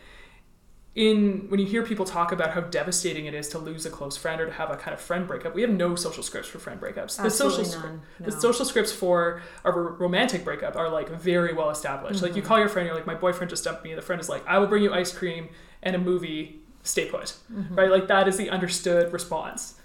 in 0.96 1.50
when 1.50 1.60
you 1.60 1.66
hear 1.66 1.82
people 1.84 2.06
talk 2.06 2.32
about 2.32 2.52
how 2.52 2.62
devastating 2.62 3.26
it 3.26 3.34
is 3.34 3.50
to 3.50 3.58
lose 3.58 3.84
a 3.86 3.90
close 3.90 4.16
friend 4.16 4.40
or 4.40 4.46
to 4.46 4.52
have 4.52 4.70
a 4.70 4.78
kind 4.78 4.94
of 4.94 5.02
friend 5.02 5.28
breakup, 5.28 5.56
we 5.56 5.62
have 5.64 5.72
no 5.72 5.96
social 5.96 6.22
scripts 6.22 6.48
for 6.48 6.60
friend 6.60 6.80
breakups. 6.80 7.18
The 7.22 7.32
social 7.32 7.62
Absolutely 7.62 7.66
script, 7.66 7.86
none, 7.88 8.02
the 8.20 8.32
social 8.32 8.64
scripts 8.66 8.92
for 8.92 9.42
a 9.66 9.70
r- 9.72 9.82
romantic 9.94 10.44
breakup 10.44 10.76
are 10.76 10.90
like 10.90 11.10
very 11.10 11.52
well 11.54 11.72
established. 11.72 12.22
Like 12.22 12.36
you 12.36 12.42
Mm-hmm. 12.44 12.48
call 12.48 12.60
your 12.60 12.70
friend, 12.70 12.86
you're 12.86 12.96
like, 12.96 13.08
my 13.08 13.16
boyfriend 13.16 13.50
just 13.50 13.64
dumped 13.64 13.84
me. 13.84 13.96
The 13.96 14.04
friend 14.04 14.22
is 14.22 14.30
like, 14.30 14.46
I 14.46 14.60
will 14.60 14.68
bring 14.68 14.84
you 14.84 14.94
ice 14.94 15.12
cream 15.12 15.50
and 15.82 15.96
a 15.96 16.00
movie. 16.00 16.60
Stay 16.84 17.06
put, 17.10 17.34
Mm-hmm. 17.52 17.76
right? 17.76 17.90
Like 17.90 18.08
that 18.10 18.28
is 18.28 18.38
the 18.38 18.50
understood 18.52 19.12
response. 19.14 19.76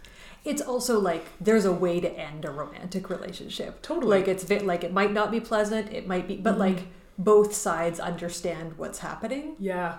It's 0.49 0.62
also 0.62 0.99
like 0.99 1.26
there's 1.40 1.64
a 1.64 1.73
way 1.73 2.00
to 2.00 2.11
end 2.19 2.45
a 2.45 2.50
romantic 2.50 3.11
relationship. 3.11 3.83
Totally. 3.83 4.19
Like 4.19 4.28
it's 4.28 4.49
like 4.62 4.83
it 4.85 4.93
might 4.93 5.12
not 5.12 5.31
be 5.31 5.40
pleasant. 5.40 5.93
It 5.93 6.07
might 6.07 6.26
be, 6.26 6.37
but 6.37 6.55
Mhm. 6.57 6.59
like 6.59 6.78
both 7.19 7.52
sides 7.55 7.99
understand 8.00 8.78
what's 8.78 9.00
happening. 9.00 9.57
Yeah. 9.59 9.99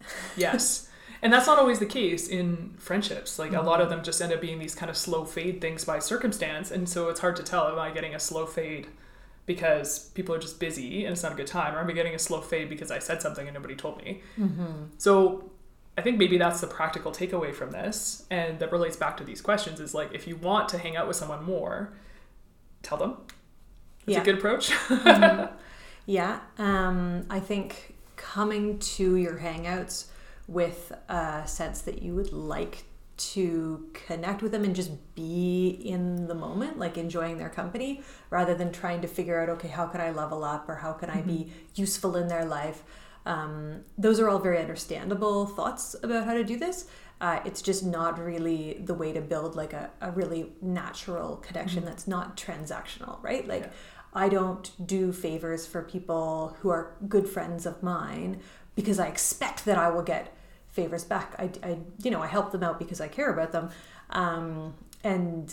Yes. 0.36 0.88
and 1.22 1.32
that's 1.32 1.46
not 1.46 1.58
always 1.58 1.78
the 1.78 1.86
case 1.86 2.28
in 2.28 2.74
friendships. 2.78 3.38
Like 3.38 3.52
a 3.54 3.62
lot 3.62 3.80
of 3.80 3.88
them 3.88 4.02
just 4.02 4.20
end 4.20 4.32
up 4.32 4.40
being 4.40 4.58
these 4.58 4.74
kind 4.74 4.90
of 4.90 4.96
slow 4.96 5.24
fade 5.24 5.60
things 5.60 5.84
by 5.84 5.98
circumstance. 5.98 6.70
And 6.70 6.88
so 6.88 7.08
it's 7.08 7.20
hard 7.20 7.36
to 7.36 7.42
tell 7.42 7.66
am 7.68 7.78
I 7.78 7.90
getting 7.90 8.14
a 8.14 8.20
slow 8.20 8.44
fade 8.46 8.88
because 9.46 10.10
people 10.10 10.34
are 10.34 10.38
just 10.38 10.58
busy 10.60 11.04
and 11.04 11.12
it's 11.12 11.22
not 11.22 11.32
a 11.32 11.34
good 11.34 11.46
time, 11.46 11.74
or 11.74 11.78
am 11.80 11.88
I 11.88 11.92
getting 11.92 12.14
a 12.14 12.18
slow 12.18 12.40
fade 12.40 12.68
because 12.68 12.90
I 12.90 12.98
said 12.98 13.20
something 13.22 13.46
and 13.46 13.54
nobody 13.54 13.74
told 13.74 13.96
me? 13.98 14.22
So 14.98 15.50
I 15.96 16.02
think 16.02 16.18
maybe 16.18 16.38
that's 16.38 16.60
the 16.60 16.66
practical 16.66 17.12
takeaway 17.12 17.54
from 17.54 17.70
this. 17.70 18.26
And 18.30 18.58
that 18.58 18.72
relates 18.72 18.96
back 18.96 19.16
to 19.18 19.24
these 19.24 19.40
questions 19.40 19.78
is 19.80 19.94
like 19.94 20.12
if 20.12 20.26
you 20.26 20.36
want 20.36 20.68
to 20.70 20.78
hang 20.78 20.96
out 20.96 21.06
with 21.06 21.16
someone 21.16 21.44
more, 21.44 21.92
tell 22.82 22.98
them. 22.98 23.16
That's 24.06 24.16
Yeah. 24.16 24.20
a 24.22 24.24
good 24.24 24.38
approach. 24.38 24.72
Yeah, 26.06 26.40
um, 26.58 27.24
I 27.30 27.40
think 27.40 27.94
coming 28.16 28.78
to 28.78 29.16
your 29.16 29.38
hangouts 29.38 30.06
with 30.46 30.92
a 31.08 31.44
sense 31.46 31.80
that 31.82 32.02
you 32.02 32.14
would 32.14 32.30
like 32.32 32.84
to 33.16 33.88
connect 33.94 34.42
with 34.42 34.52
them 34.52 34.64
and 34.64 34.74
just 34.74 34.90
be 35.14 35.68
in 35.68 36.26
the 36.26 36.34
moment, 36.34 36.78
like 36.78 36.98
enjoying 36.98 37.38
their 37.38 37.48
company, 37.48 38.02
rather 38.28 38.54
than 38.54 38.70
trying 38.72 39.00
to 39.00 39.08
figure 39.08 39.40
out, 39.40 39.48
okay, 39.48 39.68
how 39.68 39.86
can 39.86 40.00
I 40.00 40.10
level 40.10 40.44
up 40.44 40.68
or 40.68 40.74
how 40.74 40.92
can 40.92 41.08
I 41.08 41.22
be 41.22 41.52
useful 41.74 42.16
in 42.16 42.28
their 42.28 42.44
life. 42.44 42.82
Um, 43.26 43.80
those 43.96 44.20
are 44.20 44.28
all 44.28 44.38
very 44.38 44.58
understandable 44.58 45.46
thoughts 45.46 45.96
about 46.02 46.24
how 46.24 46.34
to 46.34 46.44
do 46.44 46.56
this. 46.58 46.86
Uh, 47.20 47.40
it's 47.44 47.62
just 47.62 47.84
not 47.84 48.18
really 48.18 48.74
the 48.84 48.92
way 48.94 49.12
to 49.12 49.20
build 49.20 49.56
like 49.56 49.72
a, 49.72 49.90
a 50.00 50.10
really 50.10 50.52
natural 50.60 51.36
connection 51.36 51.84
that's 51.84 52.06
not 52.06 52.36
transactional, 52.36 53.22
right? 53.22 53.46
Like, 53.46 53.62
Yeah. 53.62 53.70
I 54.12 54.28
don't 54.28 54.70
do 54.86 55.12
favors 55.12 55.66
for 55.66 55.82
people 55.82 56.56
who 56.60 56.68
are 56.70 56.96
good 57.08 57.28
friends 57.28 57.66
of 57.66 57.82
mine 57.82 58.40
because 58.76 58.98
I 59.00 59.06
expect 59.06 59.64
that 59.64 59.78
I 59.78 59.90
will 59.90 60.02
get 60.02 60.36
favors 60.68 61.04
back. 61.04 61.34
I, 61.38 61.50
I 61.62 61.78
you 62.02 62.10
know, 62.10 62.20
I 62.22 62.26
help 62.26 62.52
them 62.52 62.62
out 62.62 62.78
because 62.78 63.00
I 63.00 63.08
care 63.08 63.32
about 63.32 63.52
them. 63.52 63.70
Um, 64.10 64.74
and 65.02 65.52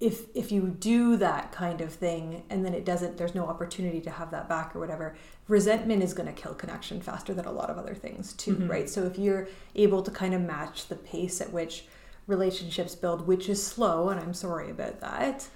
if 0.00 0.34
if 0.34 0.50
you 0.50 0.62
do 0.80 1.16
that 1.16 1.52
kind 1.52 1.80
of 1.82 1.92
thing 1.92 2.42
and 2.48 2.64
then 2.64 2.72
it 2.74 2.84
doesn't 2.84 3.16
there's 3.18 3.34
no 3.34 3.46
opportunity 3.46 4.00
to 4.00 4.10
have 4.10 4.30
that 4.30 4.48
back 4.48 4.74
or 4.74 4.80
whatever 4.80 5.14
resentment 5.46 6.02
is 6.02 6.14
going 6.14 6.26
to 6.26 6.32
kill 6.42 6.54
connection 6.54 7.00
faster 7.02 7.34
than 7.34 7.44
a 7.44 7.52
lot 7.52 7.68
of 7.70 7.76
other 7.78 7.94
things 7.94 8.32
too 8.32 8.56
Mhm. 8.56 8.68
right 8.70 8.88
so 8.88 9.04
if 9.04 9.18
you're 9.18 9.46
able 9.74 10.02
to 10.02 10.10
kind 10.10 10.32
of 10.34 10.40
match 10.40 10.88
the 10.88 10.96
pace 10.96 11.40
at 11.40 11.52
which 11.52 11.86
relationships 12.26 12.94
build 12.94 13.26
which 13.26 13.48
is 13.48 13.64
slow 13.64 14.08
and 14.08 14.18
i'm 14.20 14.32
sorry 14.34 14.70
about 14.70 15.00
that 15.00 15.48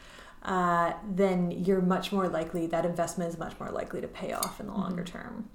uh, 0.43 0.93
then 1.15 1.51
you're 1.51 1.81
much 1.81 2.13
more 2.13 2.29
likely 2.29 2.67
that 2.67 2.85
investment 2.85 3.31
is 3.33 3.39
much 3.39 3.59
more 3.59 3.71
likely 3.71 4.03
to 4.03 4.09
pay 4.09 4.33
off 4.35 4.61
in 4.61 4.67
the 4.67 4.73
longer 4.75 5.03
term 5.05 5.49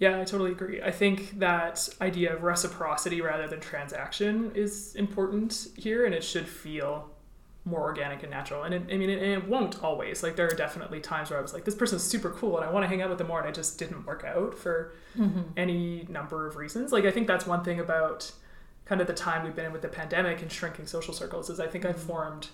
Yeah, 0.00 0.20
I 0.20 0.24
totally 0.24 0.52
agree. 0.52 0.80
I 0.80 0.92
think 0.92 1.38
that 1.40 1.88
idea 2.00 2.32
of 2.34 2.42
reciprocity 2.44 3.20
rather 3.20 3.48
than 3.48 3.58
transaction 3.60 4.52
is 4.54 4.94
important 4.94 5.68
here, 5.76 6.06
and 6.06 6.14
it 6.14 6.22
should 6.22 6.46
feel 6.48 7.10
more 7.68 7.82
organic 7.82 8.22
and 8.22 8.30
natural. 8.30 8.62
And 8.62 8.74
it, 8.74 8.82
I 8.90 8.96
mean, 8.96 9.10
it, 9.10 9.22
and 9.22 9.32
it 9.32 9.48
won't 9.48 9.82
always. 9.82 10.22
Like, 10.22 10.36
there 10.36 10.46
are 10.46 10.56
definitely 10.56 11.00
times 11.00 11.30
where 11.30 11.38
I 11.38 11.42
was 11.42 11.52
like, 11.52 11.64
this 11.64 11.74
person's 11.74 12.02
super 12.02 12.30
cool, 12.30 12.56
and 12.56 12.64
I 12.64 12.70
want 12.70 12.84
to 12.84 12.88
hang 12.88 13.02
out 13.02 13.08
with 13.08 13.18
them 13.18 13.28
more, 13.28 13.40
and 13.40 13.48
it 13.48 13.54
just 13.54 13.78
didn't 13.78 14.06
work 14.06 14.24
out 14.24 14.56
for 14.56 14.92
mm-hmm. 15.16 15.42
any 15.56 16.06
number 16.08 16.46
of 16.46 16.56
reasons. 16.56 16.92
Like, 16.92 17.04
I 17.04 17.10
think 17.10 17.26
that's 17.26 17.46
one 17.46 17.62
thing 17.62 17.80
about 17.80 18.32
kind 18.84 19.00
of 19.00 19.06
the 19.06 19.14
time 19.14 19.44
we've 19.44 19.54
been 19.54 19.66
in 19.66 19.72
with 19.72 19.82
the 19.82 19.88
pandemic 19.88 20.40
and 20.40 20.50
shrinking 20.50 20.86
social 20.86 21.12
circles 21.12 21.50
is 21.50 21.60
I 21.60 21.66
think 21.66 21.84
I've 21.84 21.96
mm-hmm. 21.96 22.06
formed, 22.06 22.48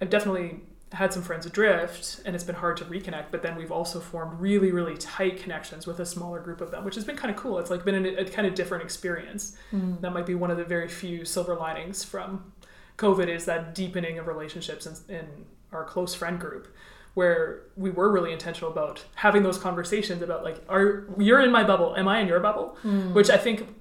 I've 0.00 0.10
definitely 0.10 0.60
had 0.92 1.12
some 1.12 1.22
friends 1.22 1.46
adrift 1.46 2.20
and 2.24 2.34
it's 2.34 2.42
been 2.42 2.56
hard 2.56 2.76
to 2.76 2.84
reconnect 2.84 3.26
but 3.30 3.42
then 3.42 3.54
we've 3.56 3.70
also 3.70 4.00
formed 4.00 4.40
really 4.40 4.72
really 4.72 4.96
tight 4.96 5.40
connections 5.40 5.86
with 5.86 6.00
a 6.00 6.06
smaller 6.06 6.40
group 6.40 6.60
of 6.60 6.72
them 6.72 6.84
which 6.84 6.96
has 6.96 7.04
been 7.04 7.16
kind 7.16 7.32
of 7.32 7.40
cool 7.40 7.58
it's 7.60 7.70
like 7.70 7.84
been 7.84 8.04
a, 8.04 8.08
a 8.16 8.24
kind 8.24 8.46
of 8.46 8.56
different 8.56 8.82
experience 8.82 9.56
mm-hmm. 9.72 9.94
that 10.00 10.12
might 10.12 10.26
be 10.26 10.34
one 10.34 10.50
of 10.50 10.56
the 10.56 10.64
very 10.64 10.88
few 10.88 11.24
silver 11.24 11.54
linings 11.54 12.02
from 12.02 12.52
covid 13.00 13.28
is 13.28 13.44
that 13.44 13.74
deepening 13.74 14.18
of 14.18 14.26
relationships 14.26 14.86
in, 14.86 14.94
in 15.14 15.26
our 15.72 15.84
close 15.84 16.14
friend 16.14 16.38
group 16.38 16.68
where 17.14 17.62
we 17.76 17.90
were 17.90 18.10
really 18.10 18.32
intentional 18.32 18.70
about 18.70 19.04
having 19.16 19.42
those 19.42 19.58
conversations 19.58 20.22
about 20.22 20.44
like 20.44 20.62
are 20.68 21.06
you're 21.18 21.40
in 21.40 21.50
my 21.50 21.64
bubble 21.64 21.96
am 21.96 22.06
i 22.06 22.20
in 22.20 22.28
your 22.28 22.40
bubble 22.40 22.76
which 23.12 23.30
i 23.30 23.36
think 23.36 23.74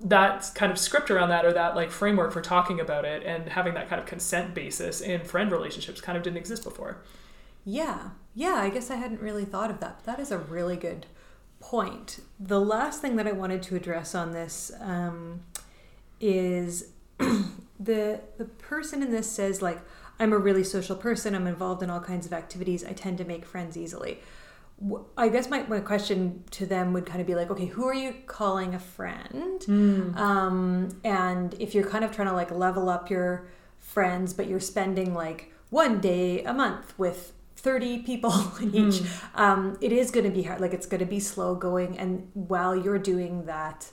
that 0.00 0.48
kind 0.54 0.70
of 0.70 0.78
script 0.78 1.10
around 1.10 1.28
that 1.28 1.44
or 1.44 1.52
that 1.52 1.74
like 1.74 1.90
framework 1.90 2.32
for 2.32 2.40
talking 2.40 2.78
about 2.78 3.04
it 3.04 3.24
and 3.24 3.48
having 3.48 3.74
that 3.74 3.88
kind 3.88 4.00
of 4.00 4.06
consent 4.06 4.54
basis 4.54 5.00
in 5.00 5.24
friend 5.24 5.50
relationships 5.50 6.00
kind 6.00 6.16
of 6.16 6.22
didn't 6.22 6.36
exist 6.36 6.62
before 6.62 7.02
Yeah, 7.64 8.10
yeah, 8.34 8.54
I 8.54 8.70
guess 8.70 8.90
I 8.90 8.96
hadn't 8.96 9.20
really 9.20 9.44
thought 9.44 9.70
of 9.70 9.78
that. 9.80 9.98
But 9.98 10.16
That 10.16 10.22
is 10.22 10.30
a 10.30 10.38
really 10.38 10.76
good 10.76 11.04
point. 11.60 12.20
The 12.40 12.60
last 12.60 13.02
thing 13.02 13.16
that 13.16 13.26
I 13.26 13.32
wanted 13.32 13.62
to 13.64 13.76
address 13.76 14.14
on 14.14 14.32
this 14.32 14.72
um, 14.80 15.40
is 16.18 16.92
the 17.78 18.20
the 18.38 18.44
person 18.44 19.02
in 19.02 19.10
this 19.10 19.30
says 19.30 19.62
like 19.62 19.80
I'm 20.20 20.32
a 20.32 20.38
really 20.38 20.64
social 20.64 20.96
person. 20.96 21.34
I'm 21.34 21.46
involved 21.46 21.82
in 21.82 21.90
all 21.90 22.00
kinds 22.00 22.26
of 22.26 22.32
activities. 22.32 22.84
I 22.84 22.92
tend 22.92 23.18
to 23.18 23.24
make 23.24 23.44
friends 23.44 23.76
easily. 23.76 24.18
I 25.16 25.28
guess 25.28 25.48
my, 25.50 25.62
my 25.64 25.80
question 25.80 26.44
to 26.52 26.66
them 26.66 26.92
would 26.92 27.04
kind 27.04 27.20
of 27.20 27.26
be 27.26 27.34
like, 27.34 27.50
okay, 27.50 27.66
who 27.66 27.84
are 27.84 27.94
you 27.94 28.14
calling 28.26 28.74
a 28.74 28.78
friend? 28.78 29.64
Um, 30.16 31.00
and 31.02 31.54
if 31.58 31.74
you're 31.74 31.88
kind 31.88 32.04
of 32.04 32.12
trying 32.12 32.28
to 32.28 32.34
like 32.34 32.50
level 32.50 32.88
up 32.88 33.10
your 33.10 33.48
friends, 33.78 34.32
but 34.32 34.48
you're 34.48 34.60
spending 34.60 35.14
like 35.14 35.52
one 35.70 36.00
day 36.00 36.44
a 36.44 36.52
month 36.52 36.96
with 36.96 37.32
30 37.56 37.98
people 38.02 38.32
each, 38.72 39.02
um, 39.34 39.76
it 39.80 39.92
is 39.92 40.10
going 40.12 40.24
to 40.24 40.30
be 40.30 40.44
hard. 40.44 40.60
Like 40.60 40.72
it's 40.72 40.86
going 40.86 41.00
to 41.00 41.06
be 41.06 41.20
slow 41.20 41.54
going. 41.56 41.98
And 41.98 42.30
while 42.34 42.76
you're 42.76 42.98
doing 42.98 43.46
that, 43.46 43.90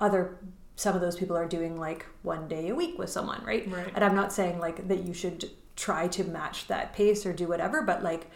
other 0.00 0.36
some 0.76 0.94
of 0.94 1.00
those 1.00 1.16
people 1.16 1.36
are 1.36 1.46
doing 1.46 1.78
like 1.78 2.06
one 2.22 2.48
day 2.48 2.68
a 2.68 2.74
week 2.74 2.98
with 2.98 3.10
someone, 3.10 3.42
right? 3.44 3.70
Right. 3.70 3.90
And 3.94 4.04
I'm 4.04 4.14
not 4.14 4.32
saying 4.32 4.58
like 4.58 4.88
that 4.88 5.04
you 5.04 5.14
should 5.14 5.50
try 5.76 6.08
to 6.08 6.24
match 6.24 6.66
that 6.68 6.92
pace 6.92 7.24
or 7.26 7.32
do 7.32 7.48
whatever, 7.48 7.82
but 7.82 8.02
like 8.02 8.30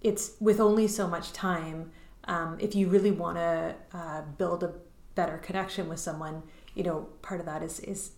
it's 0.00 0.32
with 0.40 0.60
only 0.60 0.88
so 0.88 1.06
much 1.06 1.32
time. 1.32 1.90
Um, 2.24 2.56
if 2.60 2.74
you 2.74 2.88
really 2.88 3.10
want 3.10 3.36
to 3.36 3.74
uh, 3.92 4.22
build 4.38 4.64
a 4.64 4.72
better 5.14 5.38
connection 5.38 5.88
with 5.88 6.00
someone, 6.00 6.42
you 6.74 6.82
know, 6.82 7.08
part 7.22 7.40
of 7.40 7.46
that 7.46 7.62
is 7.62 7.80
is 7.80 8.12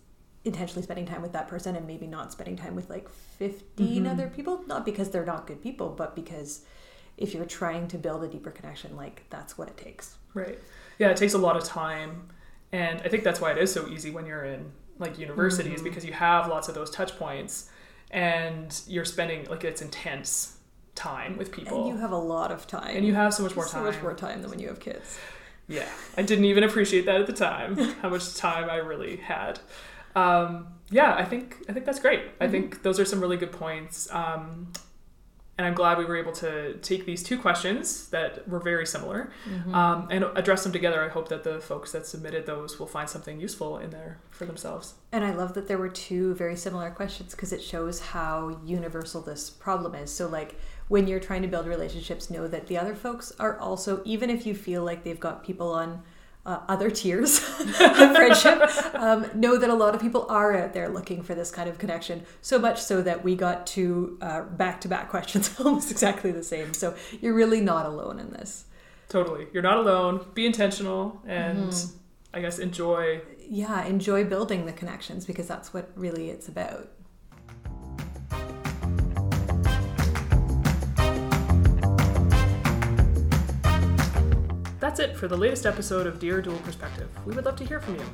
intentionally 0.45 0.83
spending 0.83 1.05
time 1.05 1.21
with 1.21 1.33
that 1.33 1.49
person 1.49 1.75
and 1.75 1.85
maybe 1.85 2.07
not 2.07 2.31
spending 2.31 2.55
time 2.55 2.73
with 2.73 2.89
like 2.89 3.09
15 3.09 4.07
other 4.07 4.29
people 4.29 4.63
not 4.67 4.85
because 4.85 5.09
they're 5.09 5.25
not 5.25 5.45
good 5.45 5.61
people 5.61 5.89
but 5.89 6.15
because 6.15 6.61
if 7.17 7.33
you're 7.33 7.43
trying 7.43 7.89
to 7.89 7.97
build 7.97 8.23
a 8.23 8.27
deeper 8.29 8.49
connection 8.49 8.95
like 8.95 9.25
that's 9.29 9.57
what 9.57 9.67
it 9.67 9.75
takes 9.75 10.15
Right. 10.33 10.59
Yeah, 10.97 11.09
it 11.09 11.17
takes 11.17 11.33
a 11.33 11.37
lot 11.37 11.55
of 11.55 11.63
time. 11.63 12.29
And 12.71 13.01
I 13.01 13.07
think 13.09 13.23
that's 13.23 13.41
why 13.41 13.51
it 13.51 13.57
is 13.57 13.71
so 13.71 13.87
easy 13.87 14.11
when 14.11 14.25
you're 14.25 14.45
in 14.45 14.71
like 14.99 15.17
universities 15.17 15.81
because 15.81 16.05
you 16.05 16.13
have 16.13 16.47
lots 16.47 16.67
of 16.67 16.75
those 16.75 16.89
touch 16.91 17.17
points 17.17 17.69
and 18.11 18.79
you're 18.87 19.05
spending 19.05 19.45
like 19.45 19.63
it's 19.63 19.81
intense 19.81 20.57
time 20.95 21.37
with 21.37 21.51
people. 21.51 21.77
and 21.79 21.87
you 21.87 21.97
have 21.97 22.11
a 22.11 22.17
lot 22.17 22.51
of 22.51 22.67
time 22.67 22.95
And 22.97 23.05
you 23.05 23.13
have 23.15 23.33
so 23.33 23.43
much 23.43 23.55
more 23.55 23.65
time. 23.65 23.71
so 23.73 23.83
much 23.83 24.01
more 24.01 24.13
time 24.13 24.41
than 24.41 24.49
when 24.49 24.59
you 24.59 24.67
have 24.67 24.79
kids 24.79 25.17
Yeah, 25.67 25.87
I 26.17 26.23
didn't 26.23 26.45
even 26.45 26.63
appreciate 26.63 27.05
that 27.05 27.21
at 27.21 27.27
the 27.27 27.33
time. 27.33 27.77
how 28.01 28.09
much 28.09 28.35
time 28.35 28.69
I 28.69 28.77
really 28.77 29.17
had. 29.17 29.59
Um, 30.15 30.67
yeah, 30.89 31.13
I 31.15 31.23
think 31.23 31.57
I 31.69 31.73
think 31.73 31.85
that's 31.85 31.99
great. 31.99 32.23
I 32.41 32.47
think 32.47 32.81
those 32.81 32.99
are 32.99 33.05
some 33.05 33.21
really 33.21 33.37
good 33.37 33.51
points. 33.51 34.11
Um, 34.11 34.73
and 35.59 35.65
I'm 35.65 35.73
glad 35.73 35.97
we 35.97 36.05
were 36.05 36.15
able 36.15 36.31
to 36.35 36.75
take 36.77 37.05
these 37.05 37.21
two 37.21 37.37
questions 37.37 38.07
that 38.11 38.47
were 38.47 38.61
very 38.61 38.87
similar 38.87 39.29
um, 39.73 40.07
and 40.09 40.23
address 40.37 40.63
them 40.63 40.71
together. 40.71 41.03
I 41.03 41.09
hope 41.09 41.27
that 41.27 41.43
the 41.43 41.59
folks 41.59 41.91
that 41.91 42.07
submitted 42.07 42.45
those 42.45 42.79
will 42.79 42.87
find 42.87 43.09
something 43.09 43.41
useful 43.41 43.77
in 43.77 43.89
there 43.89 44.19
for 44.29 44.45
themselves. 44.45 44.93
And 45.11 45.25
I 45.25 45.33
love 45.33 45.55
that 45.55 45.67
there 45.67 45.77
were 45.77 45.89
two 45.89 46.33
very 46.35 46.55
similar 46.55 46.89
questions 46.91 47.35
because 47.35 47.51
it 47.51 47.61
shows 47.61 47.99
how 47.99 48.57
universal 48.63 49.19
this 49.19 49.49
problem 49.49 49.95
is. 49.95 50.13
So, 50.13 50.29
like, 50.29 50.55
when 50.87 51.07
you're 51.07 51.19
trying 51.19 51.41
to 51.41 51.49
build 51.49 51.67
relationships, 51.67 52.29
know 52.29 52.47
that 52.47 52.67
the 52.67 52.77
other 52.77 52.95
folks 52.95 53.33
are 53.37 53.59
also, 53.59 54.01
even 54.05 54.29
if 54.29 54.45
you 54.45 54.55
feel 54.55 54.85
like 54.85 55.03
they've 55.03 55.19
got 55.19 55.43
people 55.43 55.73
on 55.73 56.03
uh, 56.45 56.61
other 56.67 56.89
tiers 56.89 57.39
of 57.59 57.75
friendship, 57.75 58.61
um, 58.95 59.29
know 59.35 59.57
that 59.57 59.69
a 59.69 59.73
lot 59.73 59.93
of 59.93 60.01
people 60.01 60.25
are 60.29 60.55
out 60.55 60.73
there 60.73 60.89
looking 60.89 61.21
for 61.21 61.35
this 61.35 61.51
kind 61.51 61.69
of 61.69 61.77
connection. 61.77 62.23
So 62.41 62.57
much 62.57 62.81
so 62.81 63.01
that 63.01 63.23
we 63.23 63.35
got 63.35 63.67
two 63.67 64.17
back 64.51 64.81
to 64.81 64.87
back 64.87 65.09
questions 65.09 65.59
almost 65.59 65.91
exactly 65.91 66.31
the 66.31 66.43
same. 66.43 66.73
So, 66.73 66.95
you're 67.21 67.33
really 67.33 67.61
not 67.61 67.85
alone 67.85 68.19
in 68.19 68.31
this. 68.31 68.65
Totally, 69.09 69.47
you're 69.53 69.63
not 69.63 69.77
alone. 69.77 70.25
Be 70.33 70.45
intentional 70.45 71.21
and 71.25 71.73
I 72.33 72.41
guess 72.41 72.59
enjoy. 72.59 73.21
Yeah, 73.49 73.85
enjoy 73.85 74.23
building 74.23 74.65
the 74.65 74.71
connections 74.71 75.25
because 75.25 75.47
that's 75.47 75.73
what 75.73 75.89
really 75.95 76.29
it's 76.29 76.47
about. 76.47 76.89
That's 84.99 85.11
it 85.11 85.17
for 85.17 85.29
the 85.29 85.37
latest 85.37 85.65
episode 85.65 86.07
of 86.07 86.19
Dear 86.19 86.41
Dual 86.41 86.57
Perspective. 86.57 87.07
We 87.25 87.33
would 87.33 87.45
love 87.45 87.55
to 87.55 87.63
hear 87.63 87.79
from 87.79 87.95
you. 87.95 88.05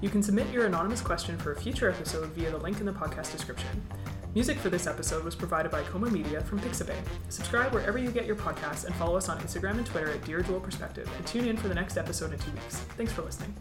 You 0.00 0.08
can 0.08 0.22
submit 0.22 0.50
your 0.50 0.64
anonymous 0.64 1.02
question 1.02 1.36
for 1.36 1.52
a 1.52 1.60
future 1.60 1.90
episode 1.90 2.30
via 2.30 2.50
the 2.50 2.56
link 2.56 2.80
in 2.80 2.86
the 2.86 2.94
podcast 2.94 3.32
description. 3.32 3.68
Music 4.34 4.56
for 4.56 4.70
this 4.70 4.86
episode 4.86 5.22
was 5.22 5.34
provided 5.34 5.70
by 5.70 5.82
Coma 5.82 6.08
Media 6.08 6.40
from 6.40 6.58
Pixabay. 6.60 6.96
Subscribe 7.28 7.74
wherever 7.74 7.98
you 7.98 8.10
get 8.10 8.24
your 8.24 8.36
podcasts 8.36 8.86
and 8.86 8.94
follow 8.94 9.18
us 9.18 9.28
on 9.28 9.38
Instagram 9.40 9.76
and 9.76 9.84
Twitter 9.84 10.12
at 10.12 10.24
Dear 10.24 10.40
Dual 10.40 10.60
Perspective 10.60 11.10
and 11.14 11.26
tune 11.26 11.46
in 11.46 11.58
for 11.58 11.68
the 11.68 11.74
next 11.74 11.98
episode 11.98 12.32
in 12.32 12.38
two 12.38 12.52
weeks. 12.52 12.76
Thanks 12.96 13.12
for 13.12 13.20
listening. 13.20 13.54